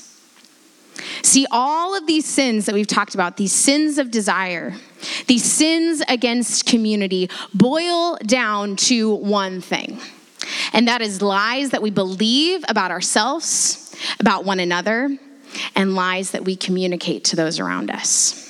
See, 1.23 1.47
all 1.51 1.97
of 1.97 2.07
these 2.07 2.27
sins 2.27 2.67
that 2.67 2.75
we've 2.75 2.87
talked 2.87 3.15
about, 3.15 3.37
these 3.37 3.53
sins 3.53 3.99
of 3.99 4.11
desire, 4.11 4.75
these 5.27 5.45
sins 5.45 6.03
against 6.09 6.67
community, 6.67 7.29
boil 7.55 8.17
down 8.25 8.77
to 8.77 9.15
one 9.15 9.61
thing. 9.61 9.99
And 10.73 10.89
that 10.89 11.03
is 11.03 11.23
lies 11.23 11.71
that 11.71 11.83
we 11.83 11.91
believe 11.91 12.65
about 12.69 12.91
ourselves, 12.91 13.95
about 14.21 14.45
one 14.45 14.61
another, 14.61 15.19
and 15.75 15.95
lies 15.95 16.33
that 16.33 16.45
we 16.45 16.57
communicate 16.57 17.25
to 17.25 17.37
those 17.37 17.59
around 17.61 17.91
us. 17.91 18.43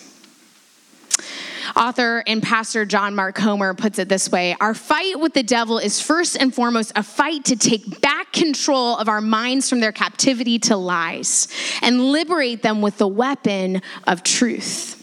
Author 1.76 2.22
and 2.26 2.42
pastor 2.42 2.84
John 2.84 3.14
Mark 3.14 3.34
Comer 3.34 3.74
puts 3.74 3.98
it 3.98 4.08
this 4.08 4.30
way 4.30 4.56
Our 4.60 4.74
fight 4.74 5.18
with 5.20 5.32
the 5.32 5.42
devil 5.42 5.78
is 5.78 6.00
first 6.00 6.36
and 6.36 6.54
foremost 6.54 6.92
a 6.96 7.02
fight 7.02 7.44
to 7.46 7.56
take 7.56 8.00
back 8.00 8.32
control 8.32 8.96
of 8.96 9.08
our 9.08 9.20
minds 9.20 9.68
from 9.68 9.80
their 9.80 9.92
captivity 9.92 10.58
to 10.60 10.76
lies 10.76 11.48
and 11.80 12.12
liberate 12.12 12.62
them 12.62 12.82
with 12.82 12.98
the 12.98 13.08
weapon 13.08 13.80
of 14.06 14.22
truth. 14.22 14.98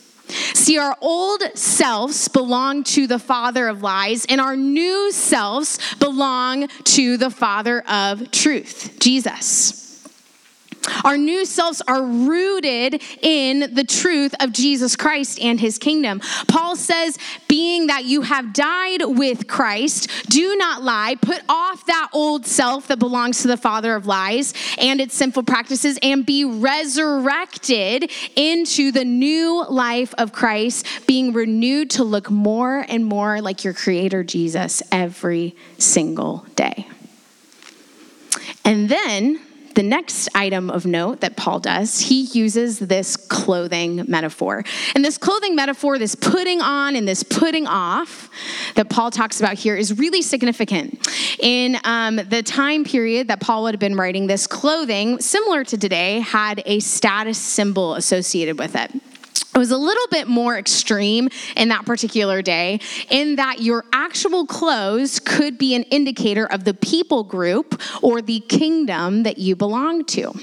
See, 0.53 0.77
our 0.77 0.95
old 1.01 1.41
selves 1.55 2.27
belong 2.27 2.83
to 2.83 3.07
the 3.07 3.17
father 3.17 3.67
of 3.67 3.81
lies, 3.81 4.25
and 4.27 4.39
our 4.39 4.55
new 4.55 5.11
selves 5.11 5.79
belong 5.95 6.67
to 6.67 7.17
the 7.17 7.31
father 7.31 7.81
of 7.81 8.29
truth, 8.29 8.97
Jesus. 8.99 9.88
Our 11.03 11.17
new 11.17 11.45
selves 11.45 11.81
are 11.87 12.03
rooted 12.03 13.01
in 13.21 13.73
the 13.73 13.83
truth 13.83 14.33
of 14.39 14.51
Jesus 14.51 14.95
Christ 14.95 15.39
and 15.41 15.59
his 15.59 15.77
kingdom. 15.77 16.19
Paul 16.47 16.75
says, 16.75 17.17
being 17.47 17.87
that 17.87 18.05
you 18.05 18.21
have 18.21 18.53
died 18.53 19.01
with 19.03 19.47
Christ, 19.47 20.09
do 20.29 20.55
not 20.55 20.83
lie, 20.83 21.15
put 21.21 21.41
off 21.47 21.85
that 21.85 22.09
old 22.13 22.45
self 22.45 22.87
that 22.87 22.99
belongs 22.99 23.41
to 23.41 23.47
the 23.47 23.57
father 23.57 23.95
of 23.95 24.05
lies 24.05 24.53
and 24.77 24.99
its 24.99 25.15
sinful 25.15 25.43
practices, 25.43 25.97
and 26.01 26.25
be 26.25 26.43
resurrected 26.45 28.11
into 28.35 28.91
the 28.91 29.05
new 29.05 29.65
life 29.69 30.13
of 30.17 30.31
Christ, 30.31 30.85
being 31.07 31.33
renewed 31.33 31.89
to 31.91 32.03
look 32.03 32.29
more 32.29 32.85
and 32.87 33.05
more 33.05 33.41
like 33.41 33.63
your 33.63 33.73
creator 33.73 34.23
Jesus 34.23 34.81
every 34.91 35.55
single 35.77 36.45
day. 36.55 36.87
And 38.65 38.89
then 38.89 39.41
the 39.79 39.83
next 39.83 40.27
item 40.35 40.69
of 40.69 40.85
note 40.85 41.21
that 41.21 41.37
Paul 41.37 41.61
does, 41.61 42.01
he 42.01 42.23
uses 42.33 42.79
this 42.79 43.15
clothing 43.15 44.03
metaphor. 44.09 44.65
And 44.93 45.05
this 45.05 45.17
clothing 45.17 45.55
metaphor, 45.55 45.97
this 45.97 46.15
putting 46.15 46.59
on 46.59 46.97
and 46.97 47.07
this 47.07 47.23
putting 47.23 47.65
off 47.65 48.29
that 48.75 48.89
Paul 48.89 49.09
talks 49.09 49.39
about 49.39 49.53
here 49.53 49.77
is 49.77 49.97
really 49.97 50.21
significant. 50.21 51.07
In 51.39 51.77
um, 51.85 52.17
the 52.17 52.43
time 52.43 52.83
period 52.83 53.29
that 53.29 53.39
Paul 53.39 53.63
would 53.63 53.73
have 53.73 53.79
been 53.79 53.95
writing, 53.95 54.27
this 54.27 54.47
clothing, 54.47 55.21
similar 55.21 55.63
to 55.63 55.77
today, 55.77 56.19
had 56.19 56.61
a 56.65 56.81
status 56.81 57.37
symbol 57.37 57.95
associated 57.95 58.59
with 58.59 58.75
it. 58.75 58.91
It 59.53 59.57
was 59.57 59.71
a 59.71 59.77
little 59.77 60.07
bit 60.11 60.27
more 60.27 60.57
extreme 60.57 61.29
in 61.57 61.69
that 61.69 61.85
particular 61.85 62.41
day, 62.41 62.79
in 63.09 63.35
that 63.37 63.61
your 63.61 63.83
actual 63.91 64.45
clothes 64.45 65.19
could 65.19 65.57
be 65.57 65.75
an 65.75 65.83
indicator 65.83 66.45
of 66.45 66.63
the 66.63 66.73
people 66.73 67.23
group 67.23 67.81
or 68.01 68.21
the 68.21 68.41
kingdom 68.41 69.23
that 69.23 69.37
you 69.37 69.55
belong 69.55 70.05
to. 70.05 70.33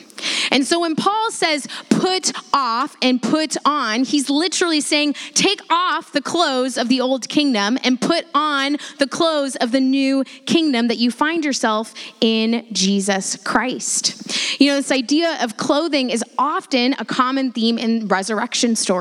And 0.50 0.66
so 0.66 0.80
when 0.80 0.96
Paul 0.96 1.30
says 1.30 1.66
put 1.88 2.32
off 2.52 2.96
and 3.02 3.22
put 3.22 3.56
on, 3.64 4.04
he's 4.04 4.28
literally 4.30 4.80
saying 4.80 5.14
take 5.34 5.60
off 5.70 6.12
the 6.12 6.22
clothes 6.22 6.76
of 6.76 6.88
the 6.88 7.00
old 7.00 7.28
kingdom 7.28 7.78
and 7.84 8.00
put 8.00 8.26
on 8.34 8.76
the 8.98 9.06
clothes 9.06 9.56
of 9.56 9.72
the 9.72 9.80
new 9.80 10.24
kingdom 10.46 10.88
that 10.88 10.98
you 10.98 11.10
find 11.10 11.44
yourself 11.44 11.94
in 12.20 12.66
Jesus 12.72 13.36
Christ. 13.36 14.60
You 14.60 14.68
know, 14.70 14.76
this 14.76 14.92
idea 14.92 15.38
of 15.42 15.56
clothing 15.56 16.10
is 16.10 16.24
often 16.38 16.94
a 16.98 17.04
common 17.04 17.52
theme 17.52 17.78
in 17.78 18.08
resurrection 18.08 18.76
stories. 18.76 18.95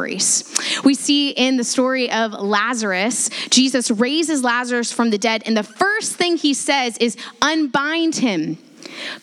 We 0.84 0.94
see 0.94 1.30
in 1.30 1.58
the 1.58 1.64
story 1.64 2.12
of 2.12 2.34
Lazarus, 2.34 3.30
Jesus 3.50 3.90
raises 3.92 4.44
Lazarus 4.44 4.92
from 4.92 5.10
the 5.10 5.18
dead, 5.18 5.44
and 5.46 5.56
the 5.56 5.64
first 5.64 6.16
thing 6.16 6.38
he 6.38 6.54
says 6.54 6.98
is, 6.98 7.18
unbind 7.42 8.18
him 8.18 8.58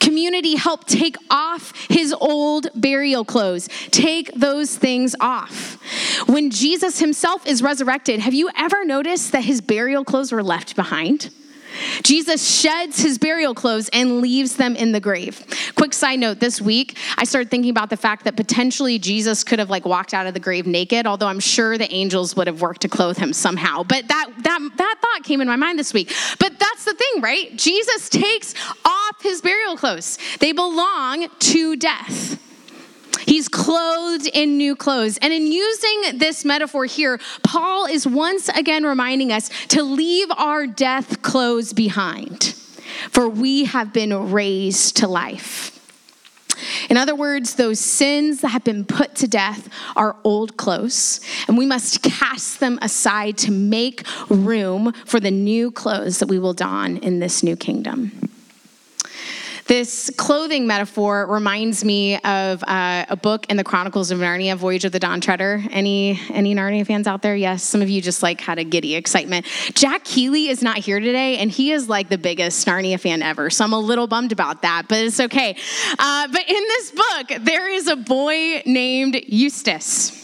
Community 0.00 0.56
help 0.56 0.84
take 0.86 1.16
off 1.30 1.72
his 1.88 2.12
old 2.12 2.68
burial 2.74 3.24
clothes. 3.24 3.68
Take 3.90 4.32
those 4.34 4.76
things 4.76 5.14
off. 5.20 5.78
When 6.28 6.50
Jesus 6.50 6.98
himself 6.98 7.46
is 7.46 7.62
resurrected, 7.62 8.20
have 8.20 8.34
you 8.34 8.50
ever 8.56 8.84
noticed 8.84 9.32
that 9.32 9.44
his 9.44 9.60
burial 9.60 10.04
clothes 10.04 10.32
were 10.32 10.42
left 10.42 10.76
behind? 10.76 11.30
Jesus 12.02 12.48
sheds 12.48 13.00
his 13.00 13.18
burial 13.18 13.54
clothes 13.54 13.88
and 13.92 14.20
leaves 14.20 14.56
them 14.56 14.76
in 14.76 14.92
the 14.92 15.00
grave. 15.00 15.44
Quick 15.76 15.92
side 15.92 16.18
note 16.18 16.40
this 16.40 16.60
week, 16.60 16.96
I 17.16 17.24
started 17.24 17.50
thinking 17.50 17.70
about 17.70 17.90
the 17.90 17.96
fact 17.96 18.24
that 18.24 18.36
potentially 18.36 18.98
Jesus 18.98 19.44
could 19.44 19.58
have 19.58 19.70
like 19.70 19.84
walked 19.84 20.14
out 20.14 20.26
of 20.26 20.34
the 20.34 20.40
grave 20.40 20.66
naked, 20.66 21.06
although 21.06 21.28
I'm 21.28 21.40
sure 21.40 21.78
the 21.78 21.92
angels 21.92 22.36
would 22.36 22.46
have 22.46 22.60
worked 22.60 22.82
to 22.82 22.88
clothe 22.88 23.18
him 23.18 23.32
somehow. 23.32 23.82
But 23.82 24.08
that 24.08 24.30
that 24.38 24.70
that 24.76 24.94
thought 25.00 25.24
came 25.24 25.40
in 25.40 25.48
my 25.48 25.56
mind 25.56 25.78
this 25.78 25.92
week. 25.92 26.12
But 26.38 26.58
that's 26.58 26.84
the 26.84 26.94
thing, 26.94 27.22
right? 27.22 27.56
Jesus 27.56 28.08
takes 28.08 28.54
off 28.84 29.22
his 29.22 29.40
burial 29.40 29.76
clothes. 29.76 30.18
They 30.40 30.52
belong 30.52 31.28
to 31.28 31.76
death. 31.76 32.38
He's 33.42 33.48
clothed 33.48 34.28
in 34.32 34.56
new 34.56 34.76
clothes. 34.76 35.18
And 35.20 35.32
in 35.32 35.50
using 35.50 36.16
this 36.16 36.44
metaphor 36.44 36.84
here, 36.84 37.18
Paul 37.42 37.86
is 37.86 38.06
once 38.06 38.48
again 38.50 38.84
reminding 38.84 39.32
us 39.32 39.50
to 39.66 39.82
leave 39.82 40.28
our 40.36 40.64
death 40.68 41.22
clothes 41.22 41.72
behind, 41.72 42.54
for 43.10 43.28
we 43.28 43.64
have 43.64 43.92
been 43.92 44.30
raised 44.30 44.98
to 44.98 45.08
life. 45.08 45.76
In 46.88 46.96
other 46.96 47.16
words, 47.16 47.56
those 47.56 47.80
sins 47.80 48.42
that 48.42 48.50
have 48.50 48.62
been 48.62 48.84
put 48.84 49.16
to 49.16 49.26
death 49.26 49.68
are 49.96 50.14
old 50.22 50.56
clothes, 50.56 51.20
and 51.48 51.58
we 51.58 51.66
must 51.66 52.00
cast 52.04 52.60
them 52.60 52.78
aside 52.80 53.36
to 53.38 53.50
make 53.50 54.06
room 54.28 54.92
for 55.04 55.18
the 55.18 55.32
new 55.32 55.72
clothes 55.72 56.20
that 56.20 56.28
we 56.28 56.38
will 56.38 56.54
don 56.54 56.96
in 56.98 57.18
this 57.18 57.42
new 57.42 57.56
kingdom. 57.56 58.31
This 59.66 60.10
clothing 60.16 60.66
metaphor 60.66 61.26
reminds 61.26 61.84
me 61.84 62.16
of 62.18 62.62
uh, 62.64 63.06
a 63.08 63.16
book 63.16 63.46
in 63.48 63.56
the 63.56 63.64
Chronicles 63.64 64.10
of 64.10 64.18
Narnia, 64.18 64.56
Voyage 64.56 64.84
of 64.84 64.92
the 64.92 64.98
Dawn 64.98 65.20
Treader. 65.20 65.62
Any 65.70 66.20
any 66.30 66.54
Narnia 66.54 66.86
fans 66.86 67.06
out 67.06 67.22
there? 67.22 67.36
Yes, 67.36 67.62
some 67.62 67.80
of 67.80 67.88
you 67.88 68.02
just 68.02 68.22
like 68.22 68.40
had 68.40 68.58
a 68.58 68.64
giddy 68.64 68.94
excitement. 68.94 69.46
Jack 69.74 70.04
Keeley 70.04 70.48
is 70.48 70.62
not 70.62 70.78
here 70.78 71.00
today, 71.00 71.38
and 71.38 71.50
he 71.50 71.72
is 71.72 71.88
like 71.88 72.08
the 72.08 72.18
biggest 72.18 72.66
Narnia 72.66 72.98
fan 72.98 73.22
ever. 73.22 73.50
So 73.50 73.64
I'm 73.64 73.72
a 73.72 73.78
little 73.78 74.06
bummed 74.06 74.32
about 74.32 74.62
that, 74.62 74.86
but 74.88 74.98
it's 74.98 75.20
okay. 75.20 75.56
Uh, 75.98 76.28
but 76.28 76.48
in 76.48 76.62
this 76.68 76.90
book, 76.90 77.44
there 77.44 77.70
is 77.70 77.86
a 77.86 77.96
boy 77.96 78.62
named 78.66 79.20
Eustace. 79.26 80.21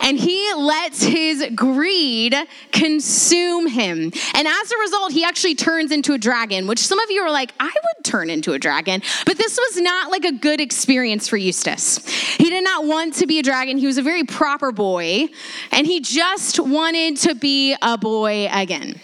And 0.00 0.18
he 0.18 0.52
lets 0.54 1.02
his 1.02 1.44
greed 1.54 2.34
consume 2.72 3.66
him. 3.66 4.12
And 4.34 4.46
as 4.46 4.72
a 4.72 4.78
result, 4.78 5.12
he 5.12 5.24
actually 5.24 5.54
turns 5.54 5.90
into 5.92 6.12
a 6.12 6.18
dragon, 6.18 6.66
which 6.66 6.78
some 6.78 6.98
of 7.00 7.10
you 7.10 7.20
are 7.22 7.30
like, 7.30 7.52
I 7.58 7.66
would 7.66 8.04
turn 8.04 8.30
into 8.30 8.52
a 8.52 8.58
dragon. 8.58 9.02
But 9.24 9.38
this 9.38 9.58
was 9.58 9.82
not 9.82 10.10
like 10.10 10.24
a 10.24 10.32
good 10.32 10.60
experience 10.60 11.28
for 11.28 11.36
Eustace. 11.36 12.06
He 12.36 12.50
did 12.50 12.64
not 12.64 12.84
want 12.84 13.14
to 13.14 13.26
be 13.26 13.38
a 13.38 13.42
dragon. 13.42 13.78
He 13.78 13.86
was 13.86 13.98
a 13.98 14.02
very 14.02 14.24
proper 14.24 14.72
boy, 14.72 15.28
and 15.72 15.86
he 15.86 16.00
just 16.00 16.60
wanted 16.60 17.16
to 17.18 17.34
be 17.34 17.74
a 17.82 17.98
boy 17.98 18.48
again. 18.52 19.00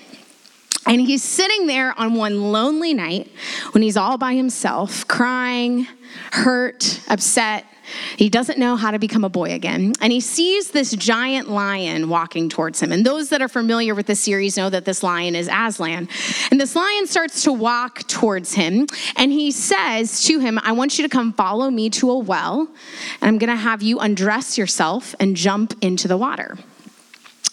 And 0.86 1.00
he's 1.00 1.22
sitting 1.22 1.66
there 1.68 1.98
on 1.98 2.14
one 2.14 2.50
lonely 2.50 2.92
night 2.92 3.30
when 3.72 3.82
he's 3.82 3.96
all 3.96 4.18
by 4.18 4.34
himself, 4.34 5.06
crying, 5.06 5.86
hurt, 6.32 7.00
upset, 7.08 7.64
he 8.16 8.28
doesn't 8.28 8.58
know 8.58 8.76
how 8.76 8.90
to 8.90 8.98
become 8.98 9.24
a 9.24 9.28
boy 9.28 9.52
again. 9.52 9.92
And 10.00 10.12
he 10.12 10.20
sees 10.20 10.70
this 10.70 10.92
giant 10.92 11.48
lion 11.48 12.08
walking 12.08 12.48
towards 12.48 12.80
him. 12.80 12.92
And 12.92 13.04
those 13.04 13.28
that 13.30 13.42
are 13.42 13.48
familiar 13.48 13.94
with 13.94 14.06
the 14.06 14.16
series 14.16 14.56
know 14.56 14.70
that 14.70 14.84
this 14.84 15.02
lion 15.02 15.34
is 15.34 15.48
Aslan. 15.52 16.08
And 16.50 16.60
this 16.60 16.76
lion 16.76 17.06
starts 17.06 17.44
to 17.44 17.52
walk 17.52 18.06
towards 18.08 18.54
him. 18.54 18.86
And 19.16 19.32
he 19.32 19.50
says 19.50 20.24
to 20.24 20.38
him, 20.38 20.58
I 20.62 20.72
want 20.72 20.98
you 20.98 21.04
to 21.04 21.08
come 21.08 21.32
follow 21.32 21.70
me 21.70 21.90
to 21.90 22.10
a 22.10 22.18
well. 22.18 22.68
And 23.20 23.28
I'm 23.28 23.38
going 23.38 23.50
to 23.50 23.56
have 23.56 23.82
you 23.82 23.98
undress 23.98 24.58
yourself 24.58 25.14
and 25.20 25.36
jump 25.36 25.74
into 25.80 26.08
the 26.08 26.16
water. 26.16 26.58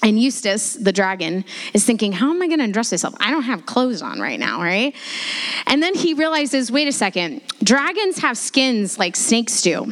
And 0.02 0.19
Eustace, 0.19 0.75
the 0.75 0.93
dragon, 0.93 1.43
is 1.73 1.84
thinking, 1.84 2.13
How 2.13 2.30
am 2.30 2.41
I 2.41 2.47
going 2.47 2.60
to 2.60 2.63
undress 2.63 2.91
myself? 2.91 3.15
I 3.19 3.32
don't 3.32 3.43
have 3.43 3.65
clothes 3.65 4.02
on 4.02 4.19
right 4.19 4.39
now, 4.39 4.62
right? 4.62 4.95
And 5.67 5.84
then 5.84 5.93
he 5.93 6.13
realizes, 6.13 6.71
Wait 6.71 6.88
a 6.88 6.91
second, 6.91 7.41
dragons 7.63 8.19
have 8.19 8.38
skins 8.38 8.97
like 8.97 9.15
snakes 9.15 9.62
do. 9.62 9.91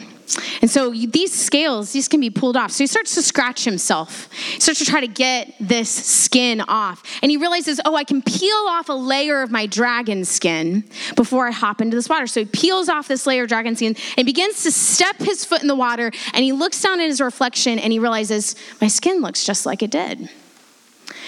And 0.61 0.69
so 0.69 0.91
these 0.91 1.33
scales, 1.33 1.93
these 1.93 2.07
can 2.07 2.19
be 2.19 2.29
pulled 2.29 2.57
off. 2.57 2.71
So 2.71 2.83
he 2.83 2.87
starts 2.87 3.15
to 3.15 3.21
scratch 3.21 3.63
himself. 3.63 4.29
He 4.33 4.59
starts 4.59 4.79
to 4.79 4.85
try 4.85 5.01
to 5.01 5.07
get 5.07 5.53
this 5.59 5.89
skin 5.89 6.61
off. 6.61 7.03
And 7.21 7.31
he 7.31 7.37
realizes, 7.37 7.79
oh, 7.85 7.95
I 7.95 8.03
can 8.03 8.21
peel 8.21 8.65
off 8.67 8.89
a 8.89 8.93
layer 8.93 9.41
of 9.41 9.51
my 9.51 9.65
dragon 9.65 10.25
skin 10.25 10.83
before 11.15 11.47
I 11.47 11.51
hop 11.51 11.81
into 11.81 11.95
this 11.95 12.09
water. 12.09 12.27
So 12.27 12.41
he 12.41 12.45
peels 12.45 12.89
off 12.89 13.07
this 13.07 13.25
layer 13.25 13.43
of 13.43 13.49
dragon 13.49 13.75
skin 13.75 13.95
and 14.17 14.25
begins 14.25 14.63
to 14.63 14.71
step 14.71 15.17
his 15.17 15.45
foot 15.45 15.61
in 15.61 15.67
the 15.67 15.75
water. 15.75 16.11
And 16.33 16.43
he 16.43 16.51
looks 16.51 16.81
down 16.81 16.99
at 16.99 17.07
his 17.07 17.21
reflection 17.21 17.79
and 17.79 17.93
he 17.93 17.99
realizes, 17.99 18.55
my 18.81 18.87
skin 18.87 19.21
looks 19.21 19.45
just 19.45 19.65
like 19.65 19.81
it 19.81 19.91
did. 19.91 20.29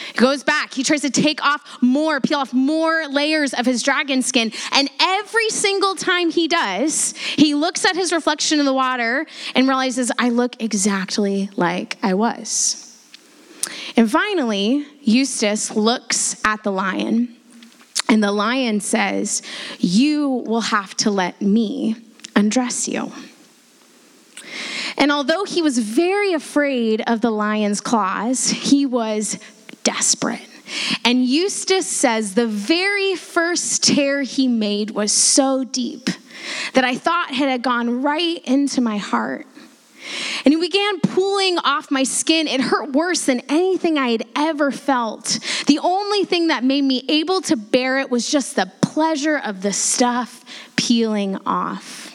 He 0.07 0.19
goes 0.19 0.43
back. 0.43 0.73
He 0.73 0.83
tries 0.83 1.01
to 1.01 1.09
take 1.09 1.43
off 1.43 1.61
more, 1.81 2.19
peel 2.19 2.39
off 2.39 2.53
more 2.53 3.07
layers 3.07 3.53
of 3.53 3.65
his 3.65 3.83
dragon 3.83 4.21
skin. 4.21 4.51
And 4.71 4.89
every 4.99 5.49
single 5.49 5.95
time 5.95 6.31
he 6.31 6.47
does, 6.47 7.15
he 7.17 7.55
looks 7.55 7.85
at 7.85 7.95
his 7.95 8.11
reflection 8.11 8.59
in 8.59 8.65
the 8.65 8.73
water 8.73 9.25
and 9.55 9.67
realizes, 9.67 10.11
I 10.17 10.29
look 10.29 10.61
exactly 10.61 11.49
like 11.55 11.97
I 12.03 12.13
was. 12.13 12.85
And 13.95 14.09
finally, 14.09 14.85
Eustace 15.01 15.75
looks 15.75 16.41
at 16.45 16.63
the 16.63 16.71
lion, 16.71 17.35
and 18.07 18.23
the 18.23 18.31
lion 18.31 18.79
says, 18.79 19.41
You 19.79 20.29
will 20.29 20.61
have 20.61 20.95
to 20.97 21.11
let 21.11 21.41
me 21.41 21.95
undress 22.35 22.87
you. 22.87 23.11
And 24.97 25.11
although 25.11 25.45
he 25.45 25.61
was 25.61 25.79
very 25.79 26.33
afraid 26.33 27.01
of 27.07 27.21
the 27.21 27.31
lion's 27.31 27.79
claws, 27.79 28.49
he 28.49 28.85
was 28.85 29.39
desperate. 29.89 30.47
And 31.03 31.25
Eustace 31.25 31.87
says 31.87 32.35
the 32.35 32.45
very 32.45 33.15
first 33.15 33.83
tear 33.83 34.21
he 34.21 34.47
made 34.47 34.91
was 34.91 35.11
so 35.11 35.63
deep 35.63 36.11
that 36.75 36.83
I 36.83 36.95
thought 36.95 37.31
it 37.31 37.37
had 37.37 37.63
gone 37.63 38.03
right 38.03 38.39
into 38.45 38.81
my 38.81 38.97
heart. 38.97 39.47
And 40.45 40.53
he 40.53 40.59
began 40.59 40.99
pulling 40.99 41.57
off 41.57 41.89
my 41.89 42.03
skin. 42.03 42.47
It 42.47 42.61
hurt 42.61 42.91
worse 42.91 43.25
than 43.25 43.39
anything 43.49 43.97
I 43.97 44.09
had 44.09 44.25
ever 44.35 44.69
felt. 44.69 45.39
The 45.65 45.79
only 45.79 46.23
thing 46.23 46.47
that 46.47 46.63
made 46.63 46.83
me 46.83 47.03
able 47.09 47.41
to 47.41 47.55
bear 47.55 47.99
it 47.99 48.11
was 48.11 48.29
just 48.29 48.55
the 48.55 48.71
pleasure 48.81 49.39
of 49.39 49.63
the 49.63 49.73
stuff 49.73 50.45
peeling 50.75 51.35
off. 51.47 52.08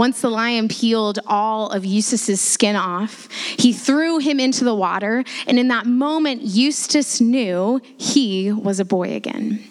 Once 0.00 0.22
the 0.22 0.30
lion 0.30 0.66
peeled 0.66 1.18
all 1.26 1.68
of 1.68 1.84
Eustace's 1.84 2.40
skin 2.40 2.74
off, 2.74 3.28
he 3.58 3.70
threw 3.70 4.16
him 4.16 4.40
into 4.40 4.64
the 4.64 4.74
water, 4.74 5.22
and 5.46 5.58
in 5.58 5.68
that 5.68 5.84
moment, 5.84 6.40
Eustace 6.40 7.20
knew 7.20 7.78
he 7.98 8.50
was 8.50 8.80
a 8.80 8.84
boy 8.86 9.14
again. 9.14 9.62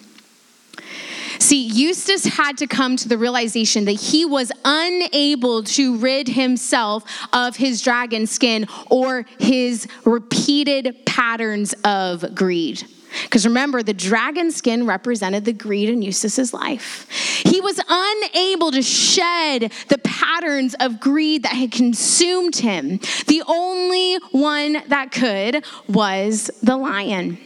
See, 1.40 1.66
Eustace 1.66 2.26
had 2.26 2.56
to 2.58 2.68
come 2.68 2.94
to 2.98 3.08
the 3.08 3.18
realization 3.18 3.86
that 3.86 4.00
he 4.00 4.24
was 4.24 4.52
unable 4.64 5.64
to 5.64 5.96
rid 5.96 6.28
himself 6.28 7.02
of 7.32 7.56
his 7.56 7.82
dragon 7.82 8.28
skin 8.28 8.68
or 8.88 9.26
his 9.40 9.88
repeated 10.04 10.94
patterns 11.06 11.72
of 11.82 12.36
greed. 12.36 12.84
Because 13.24 13.46
remember, 13.46 13.82
the 13.82 13.94
dragon 13.94 14.50
skin 14.50 14.86
represented 14.86 15.44
the 15.44 15.52
greed 15.52 15.88
in 15.88 16.02
Eustace's 16.02 16.52
life. 16.52 17.08
He 17.44 17.60
was 17.60 17.80
unable 17.88 18.70
to 18.72 18.82
shed 18.82 19.72
the 19.88 19.98
patterns 19.98 20.74
of 20.80 21.00
greed 21.00 21.42
that 21.42 21.52
had 21.52 21.72
consumed 21.72 22.56
him. 22.56 23.00
The 23.26 23.42
only 23.46 24.16
one 24.32 24.82
that 24.88 25.12
could 25.12 25.64
was 25.88 26.50
the 26.62 26.76
lion. 26.76 27.38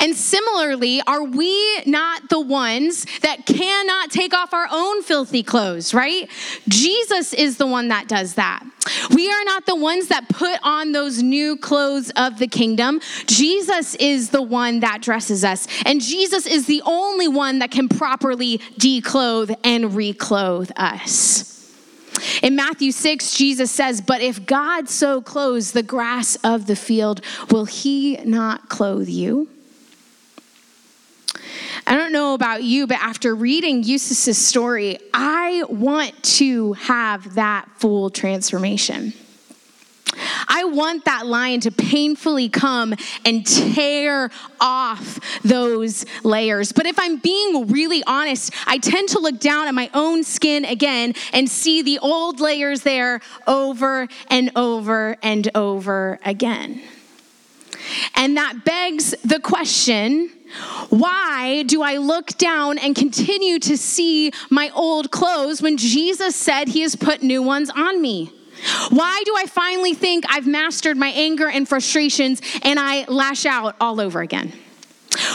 And 0.00 0.14
similarly, 0.14 1.02
are 1.06 1.24
we 1.24 1.82
not 1.84 2.28
the 2.28 2.40
ones 2.40 3.06
that 3.22 3.46
cannot 3.46 4.10
take 4.10 4.32
off 4.32 4.54
our 4.54 4.68
own 4.70 5.02
filthy 5.02 5.42
clothes, 5.42 5.92
right? 5.92 6.30
Jesus 6.68 7.34
is 7.34 7.56
the 7.56 7.66
one 7.66 7.88
that 7.88 8.08
does 8.08 8.34
that. 8.34 8.64
We 9.10 9.30
are 9.30 9.44
not 9.44 9.66
the 9.66 9.74
ones 9.74 10.08
that 10.08 10.28
put 10.28 10.58
on 10.62 10.92
those 10.92 11.22
new 11.22 11.56
clothes 11.56 12.10
of 12.16 12.38
the 12.38 12.46
kingdom. 12.46 13.00
Jesus 13.26 13.94
is 13.96 14.30
the 14.30 14.42
one 14.42 14.80
that 14.80 15.02
dresses 15.02 15.44
us. 15.44 15.66
And 15.84 16.00
Jesus 16.00 16.46
is 16.46 16.66
the 16.66 16.82
only 16.84 17.28
one 17.28 17.58
that 17.58 17.70
can 17.70 17.88
properly 17.88 18.60
declothe 18.78 19.50
and 19.64 19.94
reclothe 19.94 20.70
us. 20.76 21.44
In 22.42 22.56
Matthew 22.56 22.92
6, 22.92 23.36
Jesus 23.36 23.70
says, 23.70 24.00
But 24.00 24.20
if 24.20 24.46
God 24.46 24.88
so 24.88 25.20
clothes 25.20 25.72
the 25.72 25.82
grass 25.82 26.36
of 26.36 26.66
the 26.66 26.76
field, 26.76 27.20
will 27.50 27.64
he 27.64 28.16
not 28.24 28.68
clothe 28.68 29.08
you? 29.08 29.48
I 31.88 31.96
don't 31.96 32.12
know 32.12 32.34
about 32.34 32.62
you, 32.64 32.86
but 32.86 32.98
after 32.98 33.34
reading 33.34 33.82
Eustace's 33.82 34.36
story, 34.36 34.98
I 35.14 35.64
want 35.70 36.22
to 36.36 36.74
have 36.74 37.32
that 37.36 37.66
full 37.78 38.10
transformation. 38.10 39.14
I 40.48 40.64
want 40.64 41.06
that 41.06 41.26
lion 41.26 41.60
to 41.60 41.70
painfully 41.70 42.50
come 42.50 42.94
and 43.24 43.46
tear 43.46 44.30
off 44.60 45.18
those 45.42 46.04
layers. 46.24 46.72
But 46.72 46.84
if 46.84 46.98
I'm 46.98 47.16
being 47.16 47.68
really 47.68 48.04
honest, 48.06 48.52
I 48.66 48.76
tend 48.76 49.08
to 49.10 49.18
look 49.18 49.40
down 49.40 49.66
at 49.66 49.74
my 49.74 49.88
own 49.94 50.24
skin 50.24 50.66
again 50.66 51.14
and 51.32 51.48
see 51.48 51.80
the 51.80 52.00
old 52.00 52.38
layers 52.38 52.82
there 52.82 53.20
over 53.46 54.08
and 54.28 54.50
over 54.56 55.16
and 55.22 55.50
over 55.54 56.18
again. 56.22 56.82
And 58.14 58.36
that 58.36 58.64
begs 58.64 59.14
the 59.24 59.40
question 59.40 60.30
why 60.88 61.62
do 61.66 61.82
I 61.82 61.98
look 61.98 62.28
down 62.38 62.78
and 62.78 62.96
continue 62.96 63.58
to 63.60 63.76
see 63.76 64.32
my 64.50 64.70
old 64.74 65.10
clothes 65.10 65.60
when 65.60 65.76
Jesus 65.76 66.34
said 66.34 66.68
he 66.68 66.80
has 66.80 66.96
put 66.96 67.22
new 67.22 67.42
ones 67.42 67.70
on 67.70 68.00
me? 68.00 68.32
Why 68.90 69.22
do 69.24 69.34
I 69.36 69.46
finally 69.46 69.94
think 69.94 70.24
I've 70.28 70.46
mastered 70.46 70.96
my 70.96 71.08
anger 71.08 71.48
and 71.48 71.68
frustrations 71.68 72.40
and 72.62 72.78
I 72.80 73.04
lash 73.04 73.46
out 73.46 73.76
all 73.80 74.00
over 74.00 74.20
again? 74.20 74.52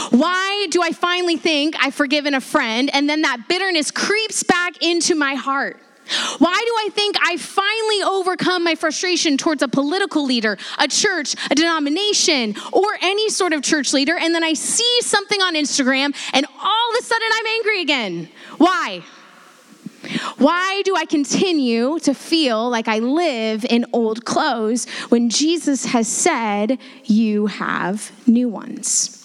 Why 0.09 0.67
do 0.69 0.81
I 0.81 0.91
finally 0.91 1.37
think 1.37 1.75
I've 1.79 1.95
forgiven 1.95 2.33
a 2.33 2.41
friend 2.41 2.89
and 2.93 3.09
then 3.09 3.21
that 3.21 3.47
bitterness 3.47 3.91
creeps 3.91 4.43
back 4.43 4.81
into 4.81 5.15
my 5.15 5.35
heart? 5.35 5.79
Why 6.37 6.61
do 6.65 6.87
I 6.87 6.89
think 6.91 7.15
I 7.21 7.37
finally 7.37 8.03
overcome 8.03 8.63
my 8.63 8.75
frustration 8.75 9.37
towards 9.37 9.61
a 9.63 9.67
political 9.67 10.25
leader, 10.25 10.57
a 10.77 10.87
church, 10.87 11.35
a 11.49 11.55
denomination, 11.55 12.55
or 12.71 12.97
any 13.01 13.29
sort 13.29 13.53
of 13.53 13.61
church 13.61 13.93
leader, 13.93 14.17
and 14.17 14.35
then 14.35 14.43
I 14.43 14.53
see 14.53 15.01
something 15.01 15.41
on 15.41 15.55
Instagram 15.55 16.15
and 16.33 16.45
all 16.61 16.89
of 16.91 16.99
a 16.99 17.03
sudden 17.03 17.27
I'm 17.33 17.45
angry 17.47 17.81
again? 17.81 18.29
Why? 18.57 19.03
Why 20.37 20.81
do 20.83 20.95
I 20.95 21.05
continue 21.05 21.97
to 21.99 22.13
feel 22.13 22.69
like 22.69 22.87
I 22.87 22.99
live 22.99 23.65
in 23.69 23.85
old 23.93 24.25
clothes 24.25 24.89
when 25.09 25.29
Jesus 25.29 25.85
has 25.85 26.07
said 26.07 26.77
you 27.05 27.47
have 27.47 28.11
new 28.27 28.49
ones? 28.49 29.22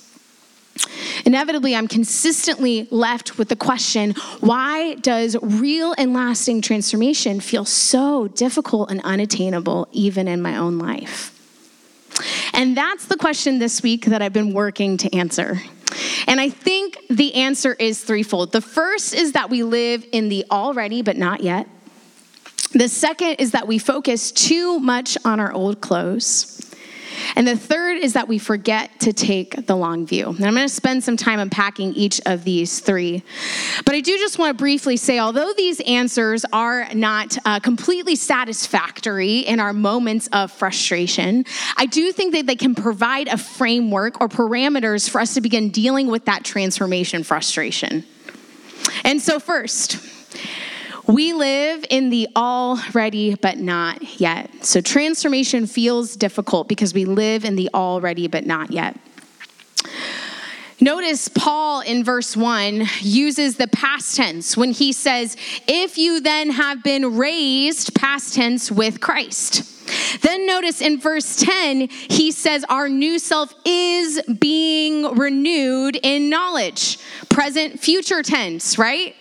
Inevitably, 1.25 1.75
I'm 1.75 1.89
consistently 1.89 2.89
left 2.91 3.39
with 3.39 3.49
the 3.49 3.57
question 3.57 4.15
why 4.41 4.95
does 4.97 5.37
real 5.43 5.95
and 5.99 6.15
lasting 6.15 6.63
transformation 6.63 7.41
feel 7.41 7.65
so 7.65 8.29
difficult 8.29 8.91
and 8.91 9.01
unattainable, 9.03 9.89
even 9.93 10.29
in 10.29 10.41
my 10.41 10.57
own 10.57 10.79
life? 10.79 11.35
And 12.53 12.77
that's 12.77 13.07
the 13.07 13.17
question 13.17 13.59
this 13.59 13.83
week 13.83 14.07
that 14.07 14.23
I've 14.23 14.33
been 14.33 14.53
working 14.53 14.97
to 14.99 15.15
answer. 15.15 15.61
And 16.27 16.41
I 16.41 16.51
think 16.51 16.99
the 17.09 17.35
answer 17.35 17.75
is 17.75 18.03
threefold. 18.03 18.53
The 18.53 18.61
first 18.61 19.15
is 19.15 19.33
that 19.33 19.51
we 19.51 19.63
live 19.63 20.05
in 20.13 20.29
the 20.29 20.45
already 20.51 21.03
but 21.03 21.17
not 21.17 21.43
yet. 21.43 21.69
The 22.73 22.89
second 22.89 23.37
is 23.39 23.53
that 23.53 23.67
we 23.67 23.79
focus 23.79 24.31
too 24.31 24.79
much 24.79 25.17
on 25.25 25.41
our 25.41 25.53
old 25.53 25.81
clothes. 25.81 26.58
And 27.37 27.47
the 27.47 27.57
third 27.57 27.99
is 27.99 28.13
that 28.15 28.29
we 28.29 28.39
forget 28.39 28.99
to 29.01 29.13
take 29.13 29.67
the 29.67 29.77
long 29.77 30.07
view. 30.07 30.29
And 30.29 30.45
I'm 30.45 30.55
going 30.55 30.67
to 30.67 30.73
spend 30.73 31.05
some 31.05 31.17
time 31.17 31.39
unpacking 31.41 31.95
each 31.95 32.21
of 32.27 32.45
these 32.45 32.81
three. 32.81 33.23
But 33.85 33.95
I 33.95 34.01
do 34.01 34.17
just 34.19 34.39
want 34.39 34.57
to 34.57 34.61
briefly 34.61 34.97
say 34.97 35.19
although 35.19 35.53
these 35.57 35.81
answers 35.81 36.45
are 36.53 36.93
not 36.95 37.37
uh, 37.45 37.61
completely 37.61 38.17
satisfactory 38.17 39.39
in 39.39 39.61
our 39.61 39.73
moments 39.73 40.29
of 40.33 40.53
frustration, 40.53 41.45
I 41.77 41.87
do 41.87 42.13
think 42.13 42.35
that 42.35 42.47
they 42.47 42.57
can 42.57 42.75
provide 42.75 43.29
a 43.29 43.39
framework 43.39 44.21
or 44.21 44.29
parameters 44.29 45.09
for 45.09 45.21
us 45.21 45.35
to 45.35 45.41
begin 45.41 45.71
dealing 45.71 46.09
with 46.09 46.25
that 46.27 46.45
transformation 46.45 47.23
frustration. 47.23 48.05
And 49.05 49.21
so, 49.21 49.39
first, 49.39 49.99
we 51.09 51.33
live 51.33 51.85
in 51.89 52.11
the 52.11 52.29
already 52.37 53.35
but 53.35 53.59
not 53.59 54.21
yet. 54.21 54.51
So 54.65 54.81
transformation 54.81 55.67
feels 55.67 56.15
difficult 56.17 56.69
because 56.69 56.93
we 56.93 57.07
live 57.07 57.45
in 57.45 57.57
the 57.57 57.71
already 57.73 58.29
but 58.29 58.47
not 58.47 58.71
yet. 58.71 58.97
Notice 60.81 61.29
Paul 61.29 61.81
in 61.81 62.05
verse 62.05 62.37
1 62.37 62.85
uses 63.01 63.57
the 63.57 63.67
past 63.67 64.15
tense 64.17 64.57
when 64.57 64.71
he 64.71 64.93
says, 64.93 65.37
If 65.67 65.99
you 65.99 66.21
then 66.21 66.51
have 66.51 66.85
been 66.85 67.17
raised, 67.17 67.95
past 67.95 68.35
tense, 68.35 68.71
with 68.71 69.01
Christ. 69.01 69.78
Then 70.21 70.47
notice 70.47 70.81
in 70.81 71.01
verse 71.01 71.37
10, 71.37 71.89
he 71.89 72.31
says, 72.31 72.65
Our 72.69 72.89
new 72.89 73.19
self 73.19 73.55
is 73.65 74.21
being 74.41 75.15
renewed 75.17 75.99
in 76.03 76.31
knowledge. 76.31 76.99
Present, 77.29 77.81
future 77.81 78.23
tense, 78.23 78.79
right? 78.79 79.15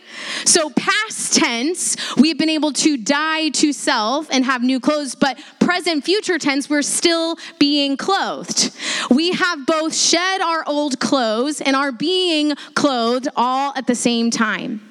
So, 0.45 0.69
past 0.71 1.36
tense, 1.36 1.95
we've 2.15 2.38
been 2.38 2.49
able 2.49 2.73
to 2.73 2.97
die 2.97 3.49
to 3.49 3.71
self 3.71 4.27
and 4.32 4.43
have 4.45 4.63
new 4.63 4.80
clothes, 4.80 5.15
but 5.15 5.39
present, 5.60 6.03
future 6.03 6.39
tense, 6.39 6.69
we're 6.69 6.82
still 6.82 7.38
being 7.60 7.97
clothed. 7.97 8.75
We 9.12 9.32
have 9.32 9.65
both 9.65 9.95
shed 9.95 10.41
our 10.41 10.63
old 10.67 10.99
clothes 10.99 11.62
and 11.62 11.75
are 11.75 11.91
being 11.91 12.56
clothed 12.73 13.27
all 13.36 13.73
at 13.75 13.88
the 13.88 13.95
same 13.95 14.32
time. 14.32 14.87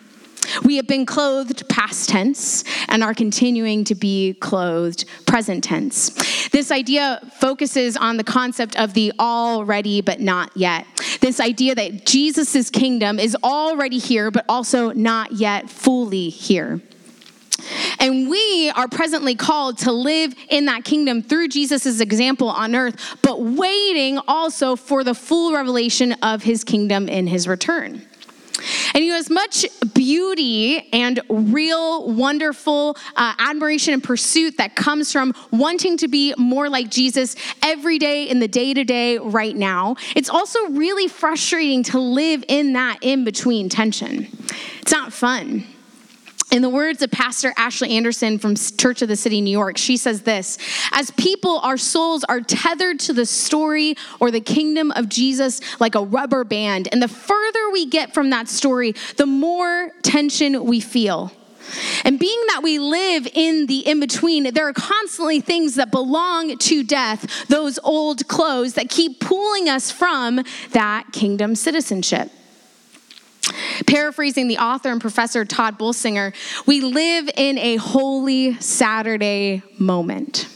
We 0.65 0.77
have 0.77 0.87
been 0.87 1.07
clothed 1.07 1.69
past 1.69 2.09
tense 2.09 2.65
and 2.89 3.03
are 3.03 3.15
continuing 3.15 3.85
to 3.85 3.95
be 3.95 4.35
clothed 4.35 5.05
present 5.27 5.65
tense. 5.65 6.11
This 6.49 6.71
idea 6.71 7.21
focuses 7.39 7.97
on 7.97 8.17
the 8.17 8.25
concept 8.25 8.77
of 8.77 8.95
the 8.95 9.13
already 9.19 10.01
but 10.01 10.21
not 10.21 10.51
yet. 10.57 10.87
This 11.21 11.41
idea 11.41 11.75
that 11.75 12.07
Jesus' 12.07 12.71
kingdom 12.71 13.19
is 13.19 13.37
already 13.43 13.99
here 13.99 14.31
but 14.31 14.45
also 14.49 14.93
not 14.93 15.33
yet 15.33 15.69
fully 15.71 16.29
here. 16.29 16.81
And 17.99 18.29
we 18.29 18.71
are 18.77 18.89
presently 18.89 19.35
called 19.35 19.79
to 19.79 19.93
live 19.93 20.35
in 20.51 20.67
that 20.67 20.85
kingdom 20.85 21.23
through 21.23 21.49
Jesus' 21.49 22.01
example 22.01 22.49
on 22.49 22.75
earth, 22.75 22.97
but 23.23 23.41
waiting 23.41 24.19
also 24.29 24.77
for 24.77 25.03
the 25.03 25.15
full 25.15 25.53
revelation 25.53 26.13
of 26.23 26.43
his 26.43 26.65
kingdom 26.65 27.09
in 27.09 27.27
his 27.27 27.49
return. 27.49 28.07
And 28.97 29.05
you 29.05 29.13
know, 29.13 29.19
as 29.19 29.29
much 29.29 29.67
beauty 29.93 30.89
and 30.91 31.21
real, 31.29 32.11
wonderful 32.11 32.97
uh, 33.15 33.35
admiration 33.39 33.93
and 33.93 34.03
pursuit 34.03 34.57
that 34.57 34.75
comes 34.75 35.13
from 35.13 35.35
wanting 35.51 35.99
to 35.99 36.09
be 36.09 36.33
more 36.39 36.71
like 36.71 36.89
Jesus 36.89 37.37
every 37.63 37.99
day 37.99 38.25
in 38.25 38.39
the 38.39 38.49
day 38.49 38.73
to 38.73 38.85
day 38.85 39.19
right 39.19 39.55
now, 39.55 39.97
it's 40.15 40.31
also 40.31 40.71
really 40.71 41.09
frustrating 41.09 41.83
to 41.83 41.99
live 41.99 42.43
in 42.49 42.73
that 42.73 43.01
in 43.03 43.23
between 43.23 43.69
tension. 43.69 44.29
It's 44.81 44.93
not 44.93 45.13
fun. 45.13 45.67
In 46.53 46.63
the 46.63 46.69
words 46.69 47.03
of 47.03 47.11
Pastor 47.11 47.53
Ashley 47.57 47.91
Anderson 47.97 48.39
from 48.39 48.55
Church 48.55 49.03
of 49.03 49.09
the 49.09 49.17
City, 49.17 49.41
New 49.41 49.51
York, 49.51 49.77
she 49.77 49.97
says 49.97 50.23
this 50.23 50.59
As 50.93 51.11
people, 51.13 51.59
our 51.59 51.77
souls 51.77 52.23
are 52.25 52.41
tethered 52.41 53.01
to 53.01 53.13
the 53.13 53.27
story 53.27 53.97
or 54.21 54.31
the 54.31 54.41
kingdom 54.41 54.93
of 54.93 55.09
Jesus 55.09 55.61
like 55.81 55.97
a 55.97 56.03
rubber 56.03 56.45
band. 56.45 56.89
And 56.93 57.03
the 57.03 57.09
further 57.09 57.71
we 57.73 57.87
get 57.87 58.15
from 58.15 58.31
that 58.31 58.49
story, 58.49 58.95
the 59.17 59.27
more 59.27 59.91
tension 60.03 60.65
we 60.65 60.79
feel. 60.79 61.33
And 62.05 62.21
being 62.21 62.41
that 62.47 62.63
we 62.63 62.79
live 62.79 63.27
in 63.35 63.67
the 63.67 63.81
in 63.81 63.99
between, 63.99 64.55
there 64.55 64.69
are 64.69 64.73
constantly 64.73 65.41
things 65.41 65.75
that 65.75 65.91
belong 65.91 66.57
to 66.59 66.85
death, 66.85 67.49
those 67.49 67.81
old 67.83 68.29
clothes 68.29 68.75
that 68.75 68.89
keep 68.89 69.19
pulling 69.19 69.69
us 69.69 69.91
from 69.91 70.43
that 70.71 71.07
kingdom 71.13 71.57
citizenship. 71.57 72.31
Paraphrasing 73.87 74.49
the 74.49 74.59
author 74.59 74.91
and 74.91 75.01
professor 75.01 75.45
Tod 75.45 75.79
Bolsinger, 75.79 76.35
we 76.67 76.81
live 76.81 77.31
in 77.37 77.59
a 77.59 77.77
holy 77.77 78.59
Saturday 78.61 79.63
moment. 79.79 80.49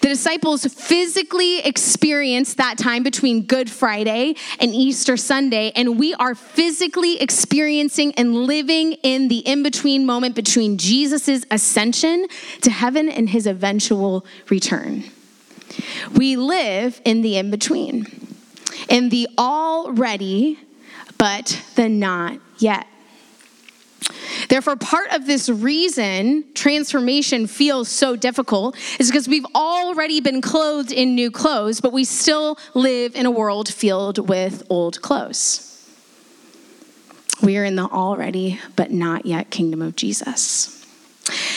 The 0.00 0.08
disciples 0.08 0.66
physically 0.66 1.60
experienced 1.60 2.58
that 2.58 2.76
time 2.76 3.02
between 3.02 3.44
Good 3.44 3.70
Friday 3.70 4.34
and 4.60 4.74
Easter 4.74 5.16
Sunday, 5.16 5.72
and 5.74 5.98
we 5.98 6.12
are 6.14 6.34
physically 6.34 7.18
experiencing 7.20 8.12
and 8.16 8.34
living 8.34 8.92
in 9.02 9.28
the 9.28 9.38
in 9.38 9.62
between 9.62 10.04
moment 10.04 10.34
between 10.34 10.76
Jesus' 10.76 11.46
ascension 11.50 12.26
to 12.60 12.70
heaven 12.70 13.08
and 13.08 13.30
his 13.30 13.46
eventual 13.46 14.26
return. 14.50 15.04
We 16.14 16.36
live 16.36 17.00
in 17.06 17.22
the 17.22 17.38
in 17.38 17.50
between, 17.50 18.06
in 18.90 19.08
the 19.08 19.28
already 19.38 20.58
but 21.18 21.62
the 21.74 21.88
not 21.88 22.38
yet. 22.58 22.86
Therefore, 24.48 24.76
part 24.76 25.10
of 25.12 25.26
this 25.26 25.48
reason 25.48 26.44
transformation 26.54 27.46
feels 27.46 27.88
so 27.88 28.16
difficult 28.16 28.76
is 28.98 29.10
because 29.10 29.28
we've 29.28 29.46
already 29.54 30.20
been 30.20 30.40
clothed 30.40 30.92
in 30.92 31.14
new 31.14 31.30
clothes, 31.30 31.80
but 31.80 31.92
we 31.92 32.04
still 32.04 32.58
live 32.74 33.14
in 33.14 33.26
a 33.26 33.30
world 33.30 33.72
filled 33.72 34.28
with 34.28 34.62
old 34.68 35.00
clothes. 35.00 35.70
We 37.42 37.56
are 37.56 37.64
in 37.64 37.76
the 37.76 37.84
already 37.84 38.60
but 38.76 38.90
not 38.90 39.26
yet 39.26 39.50
kingdom 39.50 39.82
of 39.82 39.96
Jesus. 39.96 40.83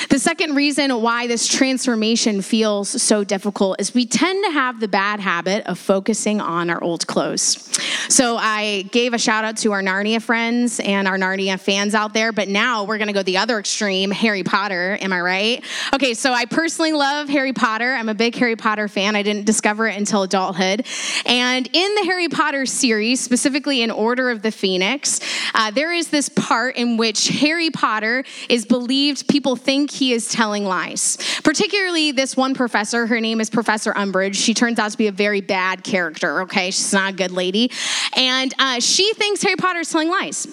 The 0.09 0.19
second 0.19 0.55
reason 0.55 1.01
why 1.01 1.27
this 1.27 1.47
transformation 1.47 2.41
feels 2.41 3.01
so 3.01 3.23
difficult 3.23 3.81
is 3.81 3.93
we 3.93 4.05
tend 4.05 4.45
to 4.45 4.51
have 4.51 4.79
the 4.79 4.87
bad 4.87 5.19
habit 5.19 5.65
of 5.65 5.77
focusing 5.77 6.39
on 6.39 6.69
our 6.69 6.81
old 6.81 7.05
clothes. 7.07 7.63
So 8.09 8.37
I 8.37 8.83
gave 8.91 9.13
a 9.13 9.17
shout 9.17 9.43
out 9.43 9.57
to 9.57 9.73
our 9.73 9.81
Narnia 9.81 10.21
friends 10.21 10.79
and 10.79 11.07
our 11.07 11.17
Narnia 11.17 11.59
fans 11.59 11.93
out 11.93 12.13
there, 12.13 12.31
but 12.31 12.47
now 12.47 12.85
we're 12.85 12.97
going 12.97 13.09
to 13.09 13.13
go 13.13 13.21
the 13.21 13.37
other 13.37 13.59
extreme 13.59 14.11
Harry 14.11 14.43
Potter. 14.43 14.97
Am 15.01 15.11
I 15.11 15.19
right? 15.19 15.65
Okay, 15.93 16.13
so 16.13 16.31
I 16.31 16.45
personally 16.45 16.93
love 16.93 17.27
Harry 17.27 17.51
Potter. 17.51 17.93
I'm 17.93 18.07
a 18.07 18.15
big 18.15 18.35
Harry 18.35 18.55
Potter 18.55 18.87
fan. 18.87 19.17
I 19.17 19.23
didn't 19.23 19.45
discover 19.45 19.87
it 19.87 19.97
until 19.97 20.23
adulthood. 20.23 20.85
And 21.25 21.69
in 21.73 21.95
the 21.95 22.03
Harry 22.05 22.29
Potter 22.29 22.65
series, 22.65 23.19
specifically 23.19 23.81
in 23.81 23.91
Order 23.91 24.29
of 24.29 24.41
the 24.41 24.51
Phoenix, 24.51 25.19
uh, 25.53 25.71
there 25.71 25.91
is 25.91 26.07
this 26.07 26.29
part 26.29 26.77
in 26.77 26.95
which 26.95 27.27
Harry 27.27 27.69
Potter 27.69 28.23
is 28.47 28.65
believed 28.65 29.27
people 29.27 29.56
think 29.57 29.91
he 29.91 30.13
is 30.13 30.29
telling 30.29 30.65
lies. 30.65 31.17
Particularly 31.43 32.11
this 32.11 32.37
one 32.37 32.53
professor, 32.53 33.07
her 33.07 33.19
name 33.19 33.41
is 33.41 33.49
Professor 33.49 33.93
Umbridge. 33.93 34.35
She 34.35 34.53
turns 34.53 34.79
out 34.79 34.91
to 34.91 34.97
be 34.97 35.07
a 35.07 35.11
very 35.11 35.41
bad 35.41 35.83
character, 35.83 36.41
okay? 36.41 36.71
She's 36.71 36.93
not 36.93 37.13
a 37.13 37.15
good 37.15 37.31
lady. 37.31 37.71
And 38.15 38.53
uh, 38.59 38.79
she 38.79 39.13
thinks 39.13 39.43
Harry 39.43 39.55
Potter 39.55 39.79
is 39.79 39.89
telling 39.89 40.09
lies. 40.09 40.47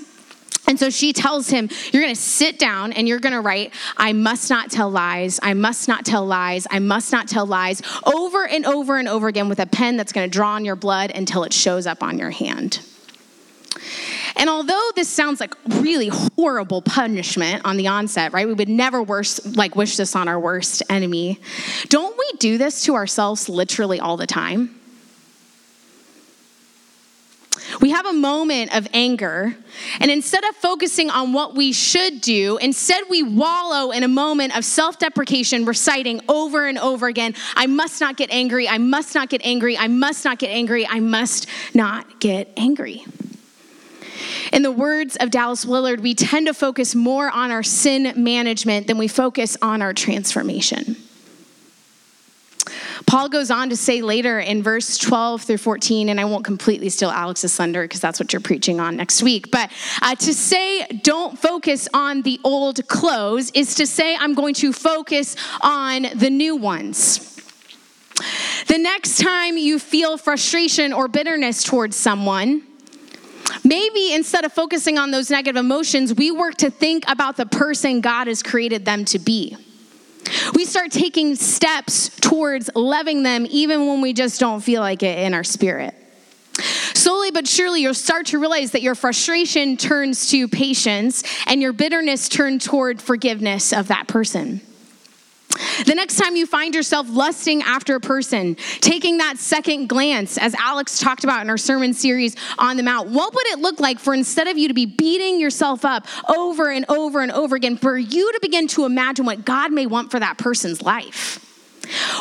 And 0.67 0.79
so 0.79 0.89
she 0.89 1.13
tells 1.13 1.51
him, 1.51 1.69
You're 1.93 2.03
gonna 2.03 2.15
sit 2.15 2.59
down 2.59 2.93
and 2.93 3.07
you're 3.07 3.19
gonna 3.19 3.41
write, 3.41 3.75
I 3.97 4.13
must 4.13 4.49
not 4.49 4.71
tell 4.71 4.91
lies, 4.91 5.39
I 5.43 5.55
must 5.55 5.89
not 5.89 6.07
tell 6.07 6.25
lies, 6.25 6.67
I 6.71 6.79
must 6.79 7.13
not 7.13 7.29
tell 7.29 7.47
lies, 7.47 7.83
over 8.05 8.47
and 8.47 8.65
over 8.65 8.97
and 8.97 9.07
over 9.07 9.29
again 9.29 9.49
with 9.49 9.61
a 9.61 9.67
pen 9.67 9.97
that's 9.97 10.13
gonna 10.13 10.29
draw 10.29 10.53
on 10.55 10.65
your 10.65 10.77
blood 10.77 11.13
until 11.15 11.45
it 11.45 11.53
shows 11.53 11.87
up 11.87 12.03
on 12.03 12.19
your 12.19 12.31
hand. 12.31 12.81
And 14.37 14.51
although 14.51 14.91
this 14.97 15.09
sounds 15.09 15.41
like 15.41 15.55
really 15.67 16.09
horrible 16.09 16.83
punishment 16.83 17.63
on 17.65 17.77
the 17.77 17.87
onset, 17.87 18.33
right? 18.33 18.47
We 18.47 18.55
would 18.55 18.69
never 18.69 19.03
worse, 19.03 19.57
like 19.57 19.77
wish 19.77 19.97
this 19.97 20.17
on 20.17 20.27
our 20.29 20.41
worst 20.41 20.83
enemy. 20.91 21.41
Don't 21.89 22.17
we 22.19 22.39
do 22.39 22.59
this 22.59 22.83
to 22.85 22.95
ourselves 22.95 23.49
literally 23.49 24.01
all 24.01 24.17
the 24.17 24.27
time? 24.27 24.81
We 27.81 27.91
have 27.91 28.07
a 28.07 28.13
moment 28.13 28.75
of 28.75 28.87
anger, 28.93 29.57
and 29.99 30.11
instead 30.11 30.45
of 30.45 30.55
focusing 30.57 31.11
on 31.11 31.33
what 31.33 31.55
we 31.55 31.73
should 31.73 32.21
do, 32.21 32.57
instead 32.59 33.05
we 33.09 33.23
wallow 33.23 33.91
in 33.91 34.03
a 34.03 34.09
moment 34.09 34.57
of 34.57 34.65
self 34.65 34.99
deprecation, 34.99 35.65
reciting 35.65 36.21
over 36.29 36.67
and 36.67 36.79
over 36.79 37.09
again, 37.09 37.35
I 37.57 37.67
must 37.67 38.01
not 38.01 38.17
get 38.17 38.31
angry, 38.31 38.69
I 38.69 38.79
must 38.79 39.15
not 39.15 39.29
get 39.29 39.41
angry, 39.45 39.77
I 39.77 39.89
must 39.89 40.25
not 40.25 40.39
get 40.39 40.51
angry, 40.51 40.87
I 40.87 41.01
must 41.01 41.47
not 41.75 42.21
get 42.21 42.53
angry. 42.57 43.05
In 44.53 44.63
the 44.63 44.73
words 44.73 45.17
of 45.17 45.31
Dallas 45.31 45.65
Willard, 45.65 46.01
we 46.01 46.15
tend 46.15 46.47
to 46.47 46.55
focus 46.55 46.95
more 46.95 47.31
on 47.31 47.51
our 47.51 47.63
sin 47.63 48.13
management 48.17 48.87
than 48.87 48.99
we 48.99 49.09
focus 49.09 49.57
on 49.63 49.83
our 49.83 49.93
transformation. 49.93 50.97
Paul 53.07 53.29
goes 53.29 53.51
on 53.51 53.71
to 53.71 53.77
say 53.77 54.03
later 54.03 54.39
in 54.39 54.63
verse 54.63 54.97
12 54.99 55.43
through 55.43 55.59
14, 55.59 56.09
and 56.09 56.21
I 56.21 56.25
won't 56.25 56.45
completely 56.45 56.89
steal 56.89 57.11
Alex's 57.11 57.55
thunder 57.55 57.83
because 57.83 58.01
that's 58.01 58.19
what 58.19 58.33
you're 58.33 58.41
preaching 58.41 58.81
on 58.81 58.97
next 58.97 59.23
week, 59.23 59.51
but 59.51 59.71
uh, 60.01 60.15
to 60.15 60.33
say 60.33 60.87
don't 61.03 61.39
focus 61.39 61.89
on 61.93 62.23
the 62.23 62.41
old 62.45 62.87
clothes 62.89 63.51
is 63.53 63.75
to 63.77 63.87
say 63.87 64.17
I'm 64.17 64.35
going 64.35 64.55
to 64.55 64.73
focus 64.73 65.37
on 65.61 66.07
the 66.15 66.31
new 66.31 66.57
ones. 66.57 67.31
The 68.69 68.79
next 68.79 69.19
time 69.19 69.59
you 69.59 69.79
feel 69.79 70.17
frustration 70.17 70.93
or 70.93 71.09
bitterness 71.09 71.63
towards 71.65 71.97
someone, 71.97 72.63
Maybe 73.63 74.13
instead 74.13 74.45
of 74.45 74.53
focusing 74.53 74.99
on 74.99 75.11
those 75.11 75.31
negative 75.31 75.57
emotions, 75.57 76.15
we 76.15 76.31
work 76.31 76.57
to 76.57 76.71
think 76.71 77.05
about 77.09 77.37
the 77.37 77.47
person 77.47 78.01
God 78.01 78.27
has 78.27 78.43
created 78.43 78.85
them 78.85 79.05
to 79.07 79.19
be. 79.19 79.57
We 80.55 80.65
start 80.65 80.91
taking 80.91 81.37
steps 81.37 82.09
towards 82.21 82.71
loving 82.75 83.23
them 83.23 83.47
even 83.49 83.87
when 83.87 84.01
we 84.01 84.13
just 84.13 84.41
don't 84.41 84.61
feel 84.61 84.81
like 84.81 85.03
it 85.03 85.19
in 85.19 85.35
our 85.35 85.45
spirit. 85.45 85.95
Slowly 86.95 87.31
but 87.31 87.47
surely, 87.47 87.83
you'll 87.83 87.95
start 87.95 88.27
to 88.27 88.39
realize 88.39 88.71
that 88.71 88.83
your 88.83 88.95
frustration 88.95 89.77
turns 89.77 90.31
to 90.31 90.49
patience 90.49 91.23
and 91.47 91.61
your 91.61 91.73
bitterness 91.73 92.29
turns 92.29 92.65
toward 92.65 93.03
forgiveness 93.03 93.73
of 93.73 93.89
that 93.89 94.09
person. 94.09 94.61
The 95.87 95.95
next 95.95 96.17
time 96.17 96.37
you 96.37 96.47
find 96.47 96.75
yourself 96.75 97.07
lusting 97.09 97.63
after 97.63 97.95
a 97.95 98.01
person, 98.01 98.57
taking 98.81 99.19
that 99.19 99.39
second 99.39 99.89
glance, 99.89 100.37
as 100.39 100.55
Alex 100.55 100.99
talked 100.99 101.25
about 101.25 101.43
in 101.43 101.51
our 101.51 101.57
sermon 101.57 101.95
series 101.95 102.37
on 102.59 102.77
the 102.77 102.83
Mount, 102.83 103.11
what 103.11 103.35
would 103.35 103.47
it 103.49 103.59
look 103.61 103.81
like 103.81 103.99
for 103.99 104.15
instead 104.15 104.49
of 104.49 104.59
you 104.59 104.69
to 104.69 104.75
be 104.75 104.87
beating 104.87 105.41
yourself 105.41 105.85
up 105.85 106.07
over 106.29 106.71
and 106.71 106.85
over 106.89 107.21
and 107.21 107.31
over 107.33 107.57
again, 107.57 107.77
for 107.77 107.97
you 107.97 108.33
to 108.33 108.39
begin 108.41 108.67
to 108.69 108.85
imagine 108.85 109.27
what 109.27 109.45
God 109.45 109.73
may 109.73 109.87
want 109.87 110.11
for 110.11 110.19
that 110.19 110.39
person's 110.39 110.83
life? 110.83 111.41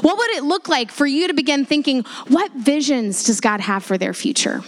What 0.02 0.18
would 0.18 0.32
it 0.32 0.44
look 0.44 0.68
like 0.68 0.92
for 0.92 1.06
you 1.06 1.28
to 1.28 1.34
begin 1.34 1.66
thinking, 1.66 2.04
what 2.28 2.52
visions 2.54 3.24
does 3.24 3.40
God 3.40 3.62
have 3.62 3.84
for 3.84 3.98
their 3.98 4.14
future? 4.14 4.62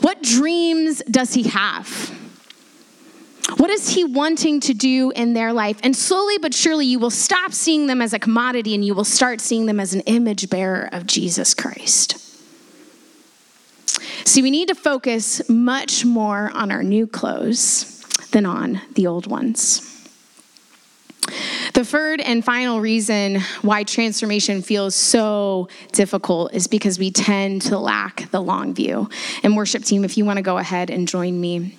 What 0.00 0.22
dreams 0.22 1.02
does 1.10 1.34
He 1.34 1.44
have? 1.44 2.25
What 3.56 3.70
is 3.70 3.88
He 3.90 4.04
wanting 4.04 4.60
to 4.60 4.74
do 4.74 5.12
in 5.12 5.32
their 5.32 5.52
life? 5.52 5.78
And 5.82 5.94
slowly 5.94 6.38
but 6.38 6.52
surely, 6.52 6.86
you 6.86 6.98
will 6.98 7.10
stop 7.10 7.52
seeing 7.52 7.86
them 7.86 8.02
as 8.02 8.12
a 8.12 8.18
commodity 8.18 8.74
and 8.74 8.84
you 8.84 8.94
will 8.94 9.04
start 9.04 9.40
seeing 9.40 9.66
them 9.66 9.78
as 9.78 9.94
an 9.94 10.00
image 10.00 10.50
bearer 10.50 10.88
of 10.92 11.06
Jesus 11.06 11.54
Christ. 11.54 12.22
See, 14.26 14.42
we 14.42 14.50
need 14.50 14.68
to 14.68 14.74
focus 14.74 15.48
much 15.48 16.04
more 16.04 16.50
on 16.52 16.72
our 16.72 16.82
new 16.82 17.06
clothes 17.06 18.04
than 18.32 18.44
on 18.44 18.80
the 18.94 19.06
old 19.06 19.28
ones. 19.28 19.92
The 21.74 21.84
third 21.84 22.20
and 22.20 22.44
final 22.44 22.80
reason 22.80 23.40
why 23.62 23.84
transformation 23.84 24.62
feels 24.62 24.94
so 24.94 25.68
difficult 25.92 26.54
is 26.54 26.66
because 26.66 26.98
we 26.98 27.10
tend 27.10 27.62
to 27.62 27.78
lack 27.78 28.30
the 28.30 28.40
long 28.40 28.74
view. 28.74 29.08
And, 29.42 29.56
worship 29.56 29.84
team, 29.84 30.04
if 30.04 30.16
you 30.16 30.24
want 30.24 30.38
to 30.38 30.42
go 30.42 30.58
ahead 30.58 30.90
and 30.90 31.06
join 31.06 31.40
me. 31.40 31.76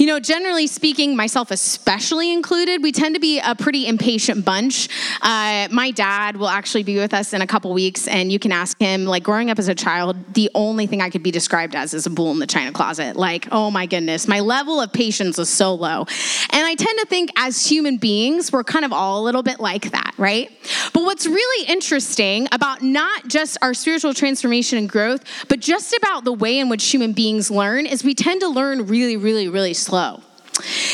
You 0.00 0.06
know, 0.06 0.18
generally 0.18 0.66
speaking, 0.66 1.14
myself 1.14 1.50
especially 1.50 2.32
included, 2.32 2.82
we 2.82 2.90
tend 2.90 3.16
to 3.16 3.20
be 3.20 3.38
a 3.38 3.54
pretty 3.54 3.86
impatient 3.86 4.46
bunch. 4.46 4.88
Uh, 5.20 5.68
my 5.70 5.90
dad 5.90 6.38
will 6.38 6.48
actually 6.48 6.84
be 6.84 6.96
with 6.96 7.12
us 7.12 7.34
in 7.34 7.42
a 7.42 7.46
couple 7.46 7.70
weeks, 7.74 8.08
and 8.08 8.32
you 8.32 8.38
can 8.38 8.50
ask 8.50 8.80
him, 8.80 9.04
like, 9.04 9.22
growing 9.22 9.50
up 9.50 9.58
as 9.58 9.68
a 9.68 9.74
child, 9.74 10.16
the 10.32 10.50
only 10.54 10.86
thing 10.86 11.02
I 11.02 11.10
could 11.10 11.22
be 11.22 11.30
described 11.30 11.74
as 11.74 11.92
is 11.92 12.06
a 12.06 12.10
bull 12.10 12.30
in 12.30 12.38
the 12.38 12.46
china 12.46 12.72
closet. 12.72 13.14
Like, 13.14 13.48
oh 13.52 13.70
my 13.70 13.84
goodness, 13.84 14.26
my 14.26 14.40
level 14.40 14.80
of 14.80 14.90
patience 14.90 15.36
was 15.36 15.50
so 15.50 15.74
low. 15.74 16.06
And 16.48 16.66
I 16.66 16.74
tend 16.76 16.98
to 17.00 17.04
think 17.04 17.30
as 17.36 17.66
human 17.66 17.98
beings, 17.98 18.50
we're 18.50 18.64
kind 18.64 18.86
of 18.86 18.94
all 18.94 19.20
a 19.20 19.22
little 19.22 19.42
bit 19.42 19.60
like 19.60 19.90
that, 19.90 20.14
right? 20.16 20.50
But 20.94 21.02
what's 21.02 21.26
really 21.26 21.66
interesting 21.68 22.48
about 22.52 22.80
not 22.80 23.28
just 23.28 23.58
our 23.60 23.74
spiritual 23.74 24.14
transformation 24.14 24.78
and 24.78 24.88
growth, 24.88 25.22
but 25.48 25.60
just 25.60 25.94
about 25.94 26.24
the 26.24 26.32
way 26.32 26.58
in 26.58 26.70
which 26.70 26.90
human 26.90 27.12
beings 27.12 27.50
learn 27.50 27.84
is 27.84 28.02
we 28.02 28.14
tend 28.14 28.40
to 28.40 28.48
learn 28.48 28.86
really, 28.86 29.18
really, 29.18 29.46
really 29.46 29.74
slow. 29.90 30.22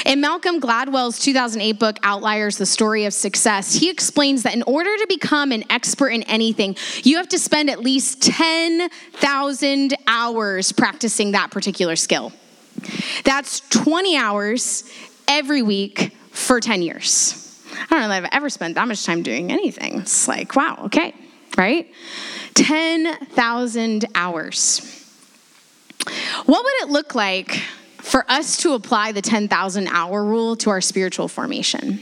In 0.06 0.22
Malcolm 0.22 0.58
Gladwell's 0.58 1.18
2008 1.18 1.78
book, 1.78 1.98
Outliers 2.02 2.56
The 2.56 2.64
Story 2.64 3.04
of 3.04 3.12
Success, 3.12 3.74
he 3.74 3.90
explains 3.90 4.42
that 4.44 4.54
in 4.54 4.62
order 4.62 4.96
to 4.96 5.06
become 5.06 5.52
an 5.52 5.64
expert 5.68 6.08
in 6.08 6.22
anything, 6.22 6.76
you 7.02 7.18
have 7.18 7.28
to 7.28 7.38
spend 7.38 7.68
at 7.68 7.80
least 7.80 8.22
10,000 8.22 9.94
hours 10.06 10.72
practicing 10.72 11.32
that 11.32 11.50
particular 11.50 11.94
skill. 11.94 12.32
That's 13.24 13.60
20 13.68 14.16
hours 14.16 14.90
every 15.28 15.60
week 15.60 16.16
for 16.30 16.58
10 16.58 16.80
years. 16.80 17.62
I 17.74 17.86
don't 17.90 18.00
know 18.00 18.08
that 18.08 18.24
I've 18.24 18.30
ever 18.32 18.48
spent 18.48 18.76
that 18.76 18.88
much 18.88 19.04
time 19.04 19.22
doing 19.22 19.52
anything. 19.52 20.00
It's 20.00 20.26
like, 20.26 20.56
wow, 20.56 20.84
okay, 20.86 21.14
right? 21.58 21.86
10,000 22.54 24.06
hours. 24.14 24.80
What 26.46 26.64
would 26.64 26.74
it 26.82 26.88
look 26.88 27.14
like 27.14 27.62
for 28.06 28.24
us 28.30 28.56
to 28.58 28.74
apply 28.74 29.10
the 29.10 29.20
10,000 29.20 29.88
hour 29.88 30.24
rule 30.24 30.54
to 30.54 30.70
our 30.70 30.80
spiritual 30.80 31.26
formation? 31.26 32.00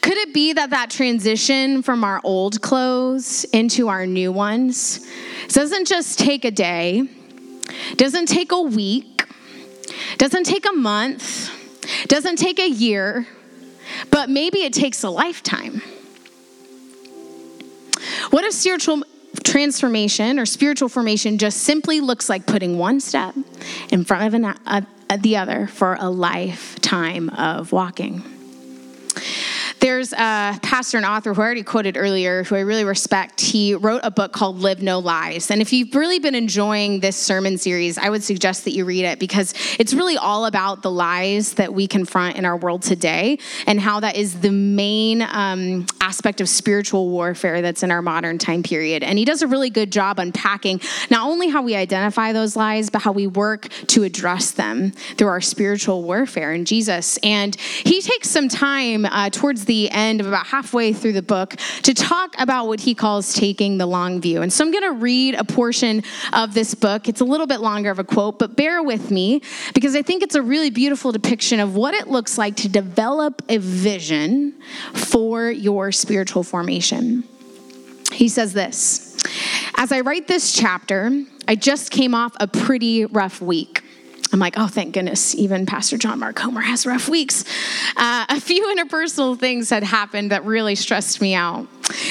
Could 0.00 0.16
it 0.18 0.34
be 0.34 0.52
that 0.52 0.70
that 0.70 0.90
transition 0.90 1.80
from 1.80 2.02
our 2.02 2.20
old 2.24 2.60
clothes 2.60 3.44
into 3.44 3.88
our 3.88 4.04
new 4.04 4.32
ones 4.32 5.06
doesn't 5.48 5.86
just 5.86 6.18
take 6.18 6.44
a 6.44 6.50
day, 6.50 7.08
doesn't 7.94 8.26
take 8.26 8.50
a 8.50 8.60
week, 8.60 9.24
doesn't 10.18 10.44
take 10.44 10.66
a 10.68 10.72
month, 10.72 11.50
doesn't 12.08 12.36
take 12.36 12.58
a 12.58 12.68
year, 12.68 13.28
but 14.10 14.28
maybe 14.28 14.64
it 14.64 14.72
takes 14.72 15.04
a 15.04 15.08
lifetime? 15.08 15.80
What 18.30 18.44
if 18.44 18.52
spiritual 18.52 19.04
transformation 19.42 20.38
or 20.38 20.46
spiritual 20.46 20.88
formation 20.88 21.38
just 21.38 21.62
simply 21.62 22.00
looks 22.00 22.28
like 22.28 22.46
putting 22.46 22.78
one 22.78 23.00
step 23.00 23.34
in 23.90 24.04
front 24.04 24.24
of 24.26 24.34
an, 24.34 24.54
a, 24.66 25.18
the 25.18 25.36
other 25.36 25.66
for 25.66 25.96
a 26.00 26.10
lifetime 26.10 27.30
of 27.30 27.72
walking. 27.72 28.35
There's 29.86 30.12
a 30.14 30.58
pastor 30.62 30.96
and 30.96 31.06
author 31.06 31.32
who 31.32 31.40
I 31.40 31.44
already 31.44 31.62
quoted 31.62 31.96
earlier, 31.96 32.42
who 32.42 32.56
I 32.56 32.60
really 32.60 32.82
respect. 32.82 33.40
He 33.40 33.72
wrote 33.72 34.00
a 34.02 34.10
book 34.10 34.32
called 34.32 34.58
Live 34.58 34.82
No 34.82 34.98
Lies. 34.98 35.48
And 35.48 35.62
if 35.62 35.72
you've 35.72 35.94
really 35.94 36.18
been 36.18 36.34
enjoying 36.34 36.98
this 36.98 37.16
sermon 37.16 37.56
series, 37.56 37.96
I 37.96 38.10
would 38.10 38.24
suggest 38.24 38.64
that 38.64 38.72
you 38.72 38.84
read 38.84 39.04
it 39.04 39.20
because 39.20 39.54
it's 39.78 39.94
really 39.94 40.16
all 40.16 40.46
about 40.46 40.82
the 40.82 40.90
lies 40.90 41.54
that 41.54 41.72
we 41.72 41.86
confront 41.86 42.34
in 42.34 42.44
our 42.44 42.56
world 42.56 42.82
today 42.82 43.38
and 43.68 43.78
how 43.78 44.00
that 44.00 44.16
is 44.16 44.40
the 44.40 44.50
main 44.50 45.22
um, 45.22 45.86
aspect 46.00 46.40
of 46.40 46.48
spiritual 46.48 47.08
warfare 47.08 47.62
that's 47.62 47.84
in 47.84 47.92
our 47.92 48.02
modern 48.02 48.38
time 48.38 48.64
period. 48.64 49.04
And 49.04 49.20
he 49.20 49.24
does 49.24 49.42
a 49.42 49.46
really 49.46 49.70
good 49.70 49.92
job 49.92 50.18
unpacking 50.18 50.80
not 51.10 51.28
only 51.28 51.48
how 51.48 51.62
we 51.62 51.76
identify 51.76 52.32
those 52.32 52.56
lies, 52.56 52.90
but 52.90 53.02
how 53.02 53.12
we 53.12 53.28
work 53.28 53.68
to 53.86 54.02
address 54.02 54.50
them 54.50 54.90
through 55.16 55.28
our 55.28 55.40
spiritual 55.40 56.02
warfare 56.02 56.52
in 56.52 56.64
Jesus. 56.64 57.18
And 57.18 57.54
he 57.54 58.02
takes 58.02 58.28
some 58.28 58.48
time 58.48 59.04
uh, 59.04 59.30
towards 59.30 59.64
the 59.66 59.75
end 59.90 60.20
of 60.20 60.26
about 60.26 60.46
halfway 60.46 60.92
through 60.92 61.12
the 61.12 61.22
book 61.22 61.56
to 61.82 61.94
talk 61.94 62.34
about 62.38 62.66
what 62.66 62.80
he 62.80 62.94
calls 62.94 63.34
taking 63.34 63.78
the 63.78 63.86
long 63.86 64.20
view. 64.20 64.42
And 64.42 64.52
so 64.52 64.64
I'm 64.64 64.70
going 64.70 64.84
to 64.84 64.92
read 64.92 65.34
a 65.34 65.44
portion 65.44 66.02
of 66.32 66.54
this 66.54 66.74
book. 66.74 67.08
It's 67.08 67.20
a 67.20 67.24
little 67.24 67.46
bit 67.46 67.60
longer 67.60 67.90
of 67.90 67.98
a 67.98 68.04
quote, 68.04 68.38
but 68.38 68.56
bear 68.56 68.82
with 68.82 69.10
me 69.10 69.42
because 69.74 69.94
I 69.94 70.02
think 70.02 70.22
it's 70.22 70.34
a 70.34 70.42
really 70.42 70.70
beautiful 70.70 71.12
depiction 71.12 71.60
of 71.60 71.76
what 71.76 71.94
it 71.94 72.08
looks 72.08 72.38
like 72.38 72.56
to 72.56 72.68
develop 72.68 73.42
a 73.48 73.58
vision 73.58 74.54
for 74.94 75.50
your 75.50 75.92
spiritual 75.92 76.42
formation. 76.42 77.24
He 78.12 78.28
says 78.28 78.52
this 78.52 79.16
As 79.76 79.92
I 79.92 80.00
write 80.00 80.28
this 80.28 80.52
chapter, 80.52 81.10
I 81.48 81.54
just 81.54 81.90
came 81.90 82.14
off 82.14 82.34
a 82.40 82.48
pretty 82.48 83.04
rough 83.04 83.40
week. 83.40 83.82
I'm 84.32 84.38
like, 84.38 84.54
oh, 84.58 84.66
thank 84.66 84.92
goodness, 84.94 85.34
even 85.34 85.66
Pastor 85.66 85.96
John 85.96 86.18
Mark 86.18 86.36
Comer 86.36 86.60
has 86.60 86.84
rough 86.84 87.08
weeks. 87.08 87.44
Uh, 87.96 88.26
a 88.28 88.40
few 88.40 88.64
interpersonal 88.76 89.38
things 89.38 89.70
had 89.70 89.84
happened 89.84 90.32
that 90.32 90.44
really 90.44 90.74
stressed 90.74 91.20
me 91.20 91.34
out. 91.34 91.66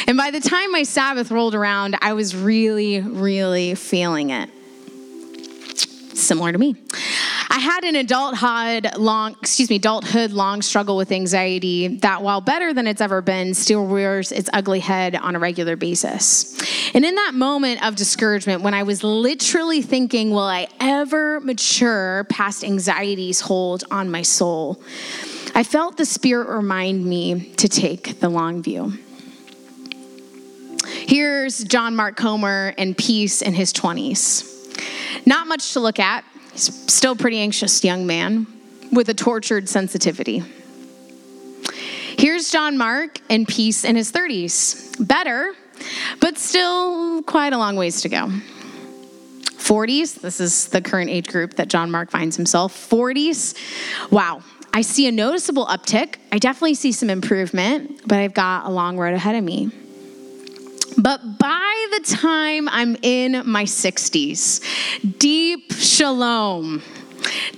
And 0.08 0.18
by 0.18 0.32
the 0.32 0.40
time 0.40 0.72
my 0.72 0.84
Sabbath 0.84 1.32
rolled 1.32 1.56
around, 1.56 1.98
I 2.02 2.14
was 2.14 2.36
really, 2.36 3.02
really 3.02 3.76
feeling 3.76 4.30
it. 4.30 4.50
Similar 6.14 6.54
to 6.54 6.58
me. 6.58 6.76
I 7.56 7.60
had 7.60 7.86
an 7.86 7.96
adulthood 7.96 8.98
long, 8.98 9.38
excuse 9.40 9.70
me, 9.70 9.78
adulthood 9.78 10.34
long 10.34 10.62
struggle 10.62 10.98
with 10.98 11.10
anxiety 11.10 11.88
that, 12.00 12.22
while 12.22 12.42
better 12.42 12.74
than 12.74 12.86
it's 12.86 13.00
ever 13.00 13.22
been, 13.22 13.54
still 13.54 13.86
rears 13.86 14.34
its 14.34 14.50
ugly 14.52 14.82
head 14.82 15.16
on 15.16 15.38
a 15.38 15.40
regular 15.40 15.78
basis. 15.78 16.54
And 16.94 17.06
in 17.06 17.16
that 17.16 17.34
moment 17.34 17.82
of 17.82 17.96
discouragement, 17.96 18.62
when 18.62 18.74
I 18.74 18.84
was 18.84 19.06
literally 19.06 19.82
thinking, 19.82 20.32
will 20.32 20.40
I 20.40 20.68
ever 20.82 21.40
mature 21.40 22.26
past 22.26 22.66
anxiety's 22.66 23.40
hold 23.40 23.86
on 23.90 24.12
my 24.12 24.22
soul? 24.22 24.82
I 25.56 25.64
felt 25.64 25.96
the 25.96 26.06
Spirit 26.06 26.50
remind 26.50 27.06
me 27.06 27.54
to 27.54 27.70
take 27.70 28.20
the 28.20 28.28
long 28.28 28.64
view. 28.64 28.92
Here's 30.86 31.64
John 31.64 31.96
Mark 31.96 32.18
Comer 32.18 32.74
in 32.78 32.96
peace 32.96 33.42
in 33.42 33.54
his 33.54 33.72
20s. 33.72 34.52
Not 35.26 35.48
much 35.48 35.72
to 35.72 35.80
look 35.80 36.00
at 36.00 36.26
still 36.56 37.16
pretty 37.16 37.40
anxious 37.40 37.84
young 37.84 38.06
man 38.06 38.48
with 38.92 39.10
a 39.10 39.14
tortured 39.14 39.68
sensitivity. 39.68 40.44
Here's 42.18 42.50
John 42.50 42.78
Mark 42.78 43.20
in 43.30 43.46
peace 43.46 43.84
in 43.84 43.96
his 43.96 44.12
30s. 44.12 45.06
Better, 45.06 45.54
but 46.22 46.38
still 46.38 47.22
quite 47.24 47.54
a 47.54 47.58
long 47.58 47.76
ways 47.76 48.02
to 48.02 48.10
go. 48.10 48.32
40s, 49.66 50.22
this 50.22 50.40
is 50.40 50.68
the 50.68 50.82
current 50.82 51.10
age 51.10 51.28
group 51.28 51.56
that 51.56 51.68
John 51.68 51.92
Mark 51.92 52.12
finds 52.12 52.36
himself. 52.36 52.74
40s, 52.90 53.56
wow, 54.12 54.44
I 54.74 54.82
see 54.82 55.08
a 55.08 55.12
noticeable 55.12 55.66
uptick. 55.66 56.18
I 56.32 56.38
definitely 56.38 56.76
see 56.76 56.92
some 56.92 57.10
improvement, 57.10 58.02
but 58.08 58.20
I've 58.20 58.34
got 58.34 58.66
a 58.66 58.70
long 58.70 58.98
road 58.98 59.14
ahead 59.14 59.36
of 59.36 59.44
me. 59.44 59.72
But 60.98 61.38
by 61.40 61.88
the 61.92 62.16
time 62.16 62.70
I'm 62.70 62.96
in 63.02 63.44
my 63.46 63.64
60s, 63.64 64.62
deep 65.20 65.74
shalom. 65.74 66.82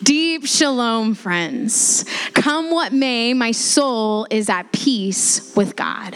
Deep 0.01 0.45
shalom, 0.45 1.13
friends. 1.13 2.05
Come 2.33 2.71
what 2.71 2.93
may, 2.93 3.33
my 3.33 3.51
soul 3.51 4.27
is 4.29 4.49
at 4.49 4.71
peace 4.71 5.53
with 5.55 5.75
God. 5.75 6.15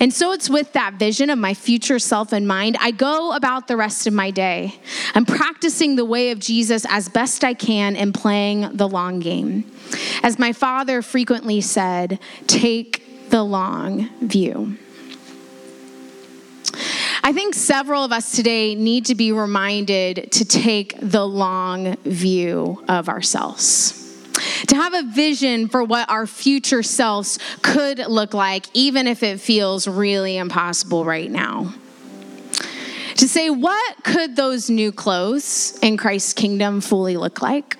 And 0.00 0.12
so 0.12 0.32
it's 0.32 0.50
with 0.50 0.72
that 0.72 0.94
vision 0.94 1.30
of 1.30 1.38
my 1.38 1.54
future 1.54 1.98
self 1.98 2.32
in 2.32 2.46
mind, 2.46 2.76
I 2.80 2.90
go 2.90 3.32
about 3.32 3.68
the 3.68 3.76
rest 3.76 4.06
of 4.06 4.12
my 4.12 4.30
day. 4.30 4.74
I'm 5.14 5.24
practicing 5.24 5.96
the 5.96 6.04
way 6.04 6.30
of 6.30 6.38
Jesus 6.38 6.84
as 6.88 7.08
best 7.08 7.44
I 7.44 7.54
can 7.54 7.96
and 7.96 8.12
playing 8.12 8.76
the 8.76 8.88
long 8.88 9.20
game. 9.20 9.70
As 10.22 10.38
my 10.38 10.52
father 10.52 11.02
frequently 11.02 11.60
said, 11.60 12.18
take 12.46 13.30
the 13.30 13.42
long 13.42 14.10
view. 14.20 14.76
I 17.26 17.32
think 17.32 17.54
several 17.54 18.04
of 18.04 18.12
us 18.12 18.32
today 18.32 18.74
need 18.74 19.06
to 19.06 19.14
be 19.14 19.32
reminded 19.32 20.30
to 20.32 20.44
take 20.44 20.94
the 21.00 21.26
long 21.26 21.96
view 22.04 22.84
of 22.86 23.08
ourselves. 23.08 24.02
to 24.66 24.76
have 24.76 24.92
a 24.92 25.02
vision 25.04 25.68
for 25.68 25.82
what 25.84 26.10
our 26.10 26.26
future 26.26 26.82
selves 26.82 27.38
could 27.62 27.98
look 27.98 28.34
like, 28.34 28.66
even 28.74 29.06
if 29.06 29.22
it 29.22 29.40
feels 29.40 29.88
really 29.88 30.36
impossible 30.36 31.04
right 31.04 31.30
now. 31.30 31.72
To 33.16 33.28
say, 33.28 33.48
what 33.48 34.02
could 34.02 34.36
those 34.36 34.68
new 34.68 34.92
clothes 34.92 35.78
in 35.80 35.96
Christ's 35.96 36.34
kingdom 36.34 36.80
fully 36.80 37.16
look 37.16 37.40
like? 37.40 37.78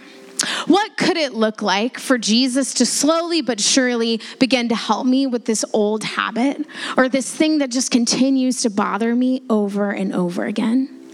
What 0.66 0.96
could 0.96 1.16
it 1.16 1.34
look 1.34 1.62
like 1.62 1.98
for 1.98 2.18
Jesus 2.18 2.74
to 2.74 2.86
slowly 2.86 3.42
but 3.42 3.60
surely 3.60 4.20
begin 4.38 4.68
to 4.68 4.74
help 4.74 5.06
me 5.06 5.26
with 5.26 5.44
this 5.44 5.64
old 5.72 6.04
habit 6.04 6.66
or 6.96 7.08
this 7.08 7.34
thing 7.34 7.58
that 7.58 7.70
just 7.70 7.90
continues 7.90 8.62
to 8.62 8.70
bother 8.70 9.14
me 9.14 9.42
over 9.48 9.90
and 9.90 10.14
over 10.14 10.44
again? 10.44 11.04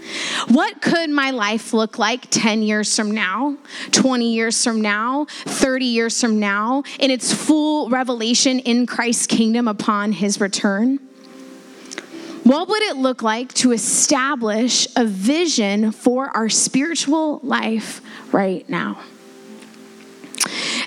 What 0.47 0.81
could 0.81 1.09
my 1.09 1.31
life 1.31 1.73
look 1.73 1.99
like 1.99 2.27
10 2.29 2.63
years 2.63 2.95
from 2.95 3.11
now, 3.11 3.57
20 3.91 4.33
years 4.33 4.63
from 4.63 4.81
now, 4.81 5.25
30 5.45 5.85
years 5.85 6.19
from 6.19 6.39
now, 6.39 6.83
in 6.99 7.11
its 7.11 7.33
full 7.33 7.89
revelation 7.89 8.59
in 8.59 8.87
Christ's 8.87 9.27
kingdom 9.27 9.67
upon 9.67 10.11
his 10.11 10.39
return? 10.39 10.99
What 12.43 12.67
would 12.69 12.81
it 12.83 12.97
look 12.97 13.21
like 13.21 13.53
to 13.55 13.71
establish 13.71 14.87
a 14.95 15.05
vision 15.05 15.91
for 15.91 16.35
our 16.35 16.49
spiritual 16.49 17.39
life 17.43 18.01
right 18.31 18.67
now? 18.67 18.99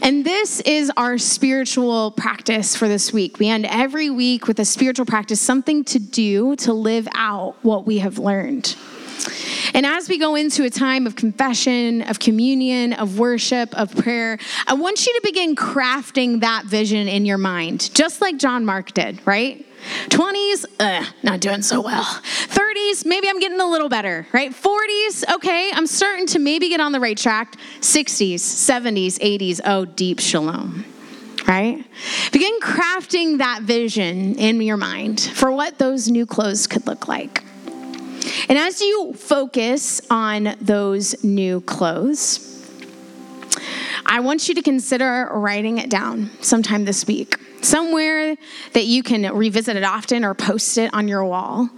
And 0.05 0.23
this 0.23 0.61
is 0.61 0.93
our 0.99 1.17
spiritual 1.17 2.11
practice 2.11 2.77
for 2.77 2.89
this 2.89 3.11
week. 3.11 3.39
We 3.39 3.49
end 3.49 3.65
every 3.65 4.11
week 4.11 4.47
with 4.47 4.59
a 4.59 4.65
spiritual 4.67 5.07
practice, 5.07 5.41
something 5.41 5.83
to 5.85 5.99
do 5.99 6.57
to 6.57 6.75
live 6.75 7.09
out 7.15 7.55
what 7.63 7.87
we 7.87 8.01
have 8.01 8.19
learned. 8.19 8.77
And 9.73 9.87
as 9.87 10.11
we 10.11 10.19
go 10.19 10.35
into 10.35 10.65
a 10.65 10.69
time 10.69 11.07
of 11.07 11.17
confession, 11.17 12.03
of 12.03 12.19
communion, 12.19 12.93
of 12.93 13.19
worship, 13.19 13.75
of 13.79 13.97
prayer, 13.97 14.39
I 14.67 14.75
want 14.75 15.07
you 15.07 15.15
to 15.15 15.21
begin 15.25 15.57
crafting 15.57 16.41
that 16.41 16.67
vision 16.67 17.09
in 17.09 17.25
your 17.25 17.39
mind, 17.39 17.95
just 17.95 18.21
like 18.21 18.37
John 18.37 18.67
Mark 18.67 18.93
did, 18.93 19.27
right? 19.27 19.65
20s, 20.09 20.65
uh, 20.81 21.05
not 21.23 21.41
doing 21.41 21.63
so 21.63 21.81
well. 21.81 22.05
30s, 22.05 23.05
maybe 23.05 23.29
I'm 23.29 23.41
getting 23.41 23.61
a 23.61 23.67
little 23.67 23.89
better, 23.89 24.27
right? 24.33 24.51
40s, 24.51 25.35
okay, 25.35 25.71
I'm 25.73 25.87
starting 25.87 26.27
to 26.29 26.39
maybe 26.39 26.69
get 26.69 26.81
on 26.81 26.93
the 26.93 27.01
right 27.01 27.17
track. 27.17 27.57
60s, 27.81 28.35
70s, 28.35 29.19
80s, 29.19 29.61
oh, 29.65 29.85
deep 29.85 30.21
shalom, 30.21 30.85
right? 31.47 31.85
Begin 32.33 32.59
crafting 32.61 33.39
that 33.39 33.63
vision 33.63 34.35
in 34.37 34.61
your 34.61 34.77
mind 34.77 35.21
for 35.21 35.53
what 35.53 35.79
those 35.79 36.11
new 36.11 36.27
clothes 36.27 36.67
could 36.67 36.87
look 36.87 37.09
like. 37.09 37.45
And 38.49 38.59
as 38.59 38.81
you 38.81 39.13
focus 39.15 40.01
on 40.11 40.57
those 40.61 41.23
new 41.23 41.61
clothes, 41.63 42.51
I 44.07 44.21
want 44.21 44.49
you 44.49 44.55
to 44.55 44.63
consider 44.63 45.29
writing 45.33 45.79
it 45.79 45.89
down 45.91 46.31
sometime 46.41 46.85
this 46.85 47.07
week 47.07 47.39
somewhere 47.65 48.37
that 48.73 48.85
you 48.85 49.03
can 49.03 49.35
revisit 49.35 49.77
it 49.77 49.85
often 49.85 50.25
or 50.25 50.35
post 50.35 50.79
it 50.79 50.93
on 50.93 51.09
your 51.09 51.25
wall. 51.25 51.69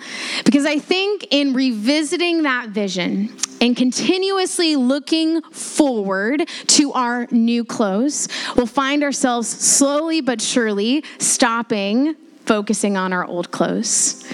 Because 0.45 0.67
I 0.67 0.79
think 0.79 1.29
in 1.31 1.55
revisiting 1.55 2.43
that 2.43 2.71
vision 2.71 3.37
and 3.61 3.77
continuously 3.77 4.77
looking 4.77 5.41
forward 5.43 6.49
to 6.67 6.93
our 6.93 7.27
new 7.31 7.65
clothes, 7.65 8.29
we'll 8.57 8.67
find 8.67 9.03
ourselves 9.03 9.49
slowly 9.49 10.21
but 10.21 10.41
surely 10.41 11.05
stopping 11.19 12.17
focusing 12.47 12.97
on 12.97 13.13
our 13.13 13.25
old 13.25 13.51
clothes 13.51 14.25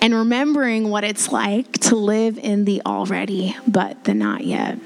and 0.00 0.14
remembering 0.14 0.88
what 0.88 1.04
it's 1.04 1.30
like 1.30 1.70
to 1.72 1.96
live 1.96 2.38
in 2.38 2.64
the 2.64 2.80
already 2.86 3.54
but 3.66 4.04
the 4.04 4.14
not 4.14 4.44
yet. 4.44 4.78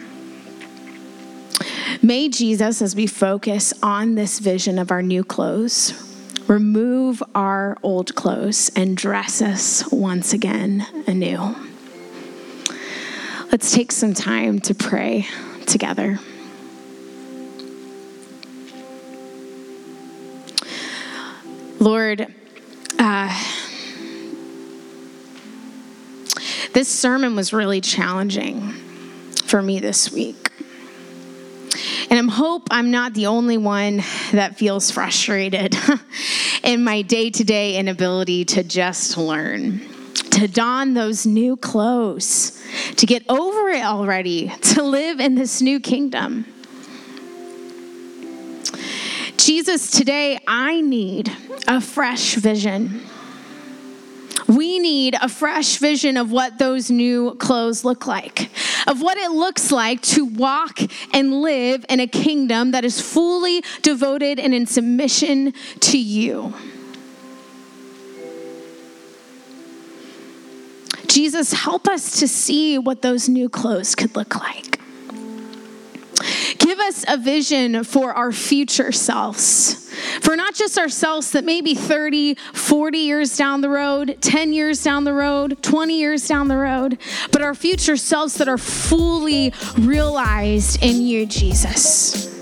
May 2.03 2.29
Jesus, 2.29 2.83
as 2.83 2.97
we 2.97 3.07
focus 3.07 3.73
on 3.83 4.16
this 4.16 4.41
vision 4.41 4.79
of 4.79 4.91
our 4.91 5.03
new 5.03 5.23
clothes, 5.23 6.12
remove 6.53 7.22
our 7.34 7.78
old 7.82 8.14
clothes 8.14 8.70
and 8.76 8.94
dress 8.94 9.40
us 9.40 9.90
once 9.90 10.34
again 10.34 10.86
anew. 11.07 11.57
Let's 13.50 13.72
take 13.72 13.90
some 13.90 14.12
time 14.12 14.61
to 14.61 14.74
pray 14.74 15.26
together. 15.66 16.18
Lord, 21.80 22.26
uh, 22.98 23.44
this 26.74 26.88
sermon 26.88 27.34
was 27.34 27.55
really 27.55 27.80
challenging 27.80 28.72
for 29.46 29.62
me 29.62 29.80
this 29.80 30.12
week. 30.12 30.41
And 32.11 32.30
I 32.30 32.35
hope 32.35 32.68
I'm 32.70 32.91
not 32.91 33.14
the 33.14 33.26
only 33.26 33.59
one 33.59 34.03
that 34.33 34.57
feels 34.57 34.91
frustrated 34.91 35.76
in 36.62 36.85
my 36.85 37.03
day 37.03 37.30
to 37.30 37.45
day 37.45 37.76
inability 37.76 38.45
to 38.47 38.62
just 38.62 39.16
learn, 39.16 39.80
to 40.30 40.49
don 40.49 40.95
those 40.95 41.26
new 41.26 41.57
clothes, 41.57 42.62
to 42.97 43.07
get 43.07 43.24
over 43.28 43.68
it 43.68 43.85
already, 43.85 44.53
to 44.62 44.83
live 44.83 45.20
in 45.20 45.35
this 45.35 45.62
new 45.62 45.80
kingdom. 45.80 46.47
Jesus, 49.37 49.91
today 49.91 50.39
I 50.47 50.80
need 50.80 51.33
a 51.66 51.80
fresh 51.80 52.37
vision. 52.37 53.03
We 54.47 54.78
need 54.78 55.16
a 55.20 55.28
fresh 55.28 55.78
vision 55.78 56.16
of 56.16 56.30
what 56.30 56.59
those 56.59 56.91
new 56.91 57.35
clothes 57.37 57.85
look 57.85 58.07
like, 58.07 58.51
of 58.87 59.01
what 59.01 59.18
it 59.18 59.30
looks 59.30 59.70
like 59.70 60.01
to 60.03 60.24
walk 60.24 60.80
and 61.12 61.43
live 61.43 61.85
in 61.89 62.01
a 62.01 62.07
kingdom 62.07 62.72
that 62.72 62.85
is 62.85 63.01
fully 63.01 63.62
devoted 63.83 64.39
and 64.39 64.55
in 64.55 64.66
submission 64.66 65.53
to 65.80 65.99
you. 65.99 66.55
Jesus, 71.07 71.53
help 71.53 71.89
us 71.89 72.20
to 72.20 72.26
see 72.26 72.78
what 72.78 73.03
those 73.03 73.28
new 73.28 73.49
clothes 73.49 73.95
could 73.95 74.16
look 74.16 74.35
like. 74.37 74.80
Give 76.59 76.78
us 76.78 77.05
a 77.09 77.16
vision 77.16 77.84
for 77.84 78.12
our 78.12 78.32
future 78.32 78.92
selves. 78.92 79.74
For 80.20 80.36
not 80.36 80.55
just 80.55 80.78
ourselves 80.78 81.32
that 81.32 81.44
maybe 81.44 81.74
30, 81.74 82.34
40 82.55 82.98
years 82.98 83.36
down 83.36 83.61
the 83.61 83.68
road, 83.68 84.16
10 84.20 84.53
years 84.53 84.82
down 84.82 85.05
the 85.05 85.12
road, 85.12 85.62
20 85.62 85.98
years 85.98 86.26
down 86.26 86.48
the 86.48 86.57
road, 86.57 86.98
but 87.30 87.42
our 87.42 87.55
future 87.55 87.96
selves 87.96 88.34
that 88.34 88.48
are 88.48 88.59
fully 88.59 89.53
realized 89.78 90.82
in 90.82 91.03
you, 91.03 91.26
Jesus. 91.26 92.41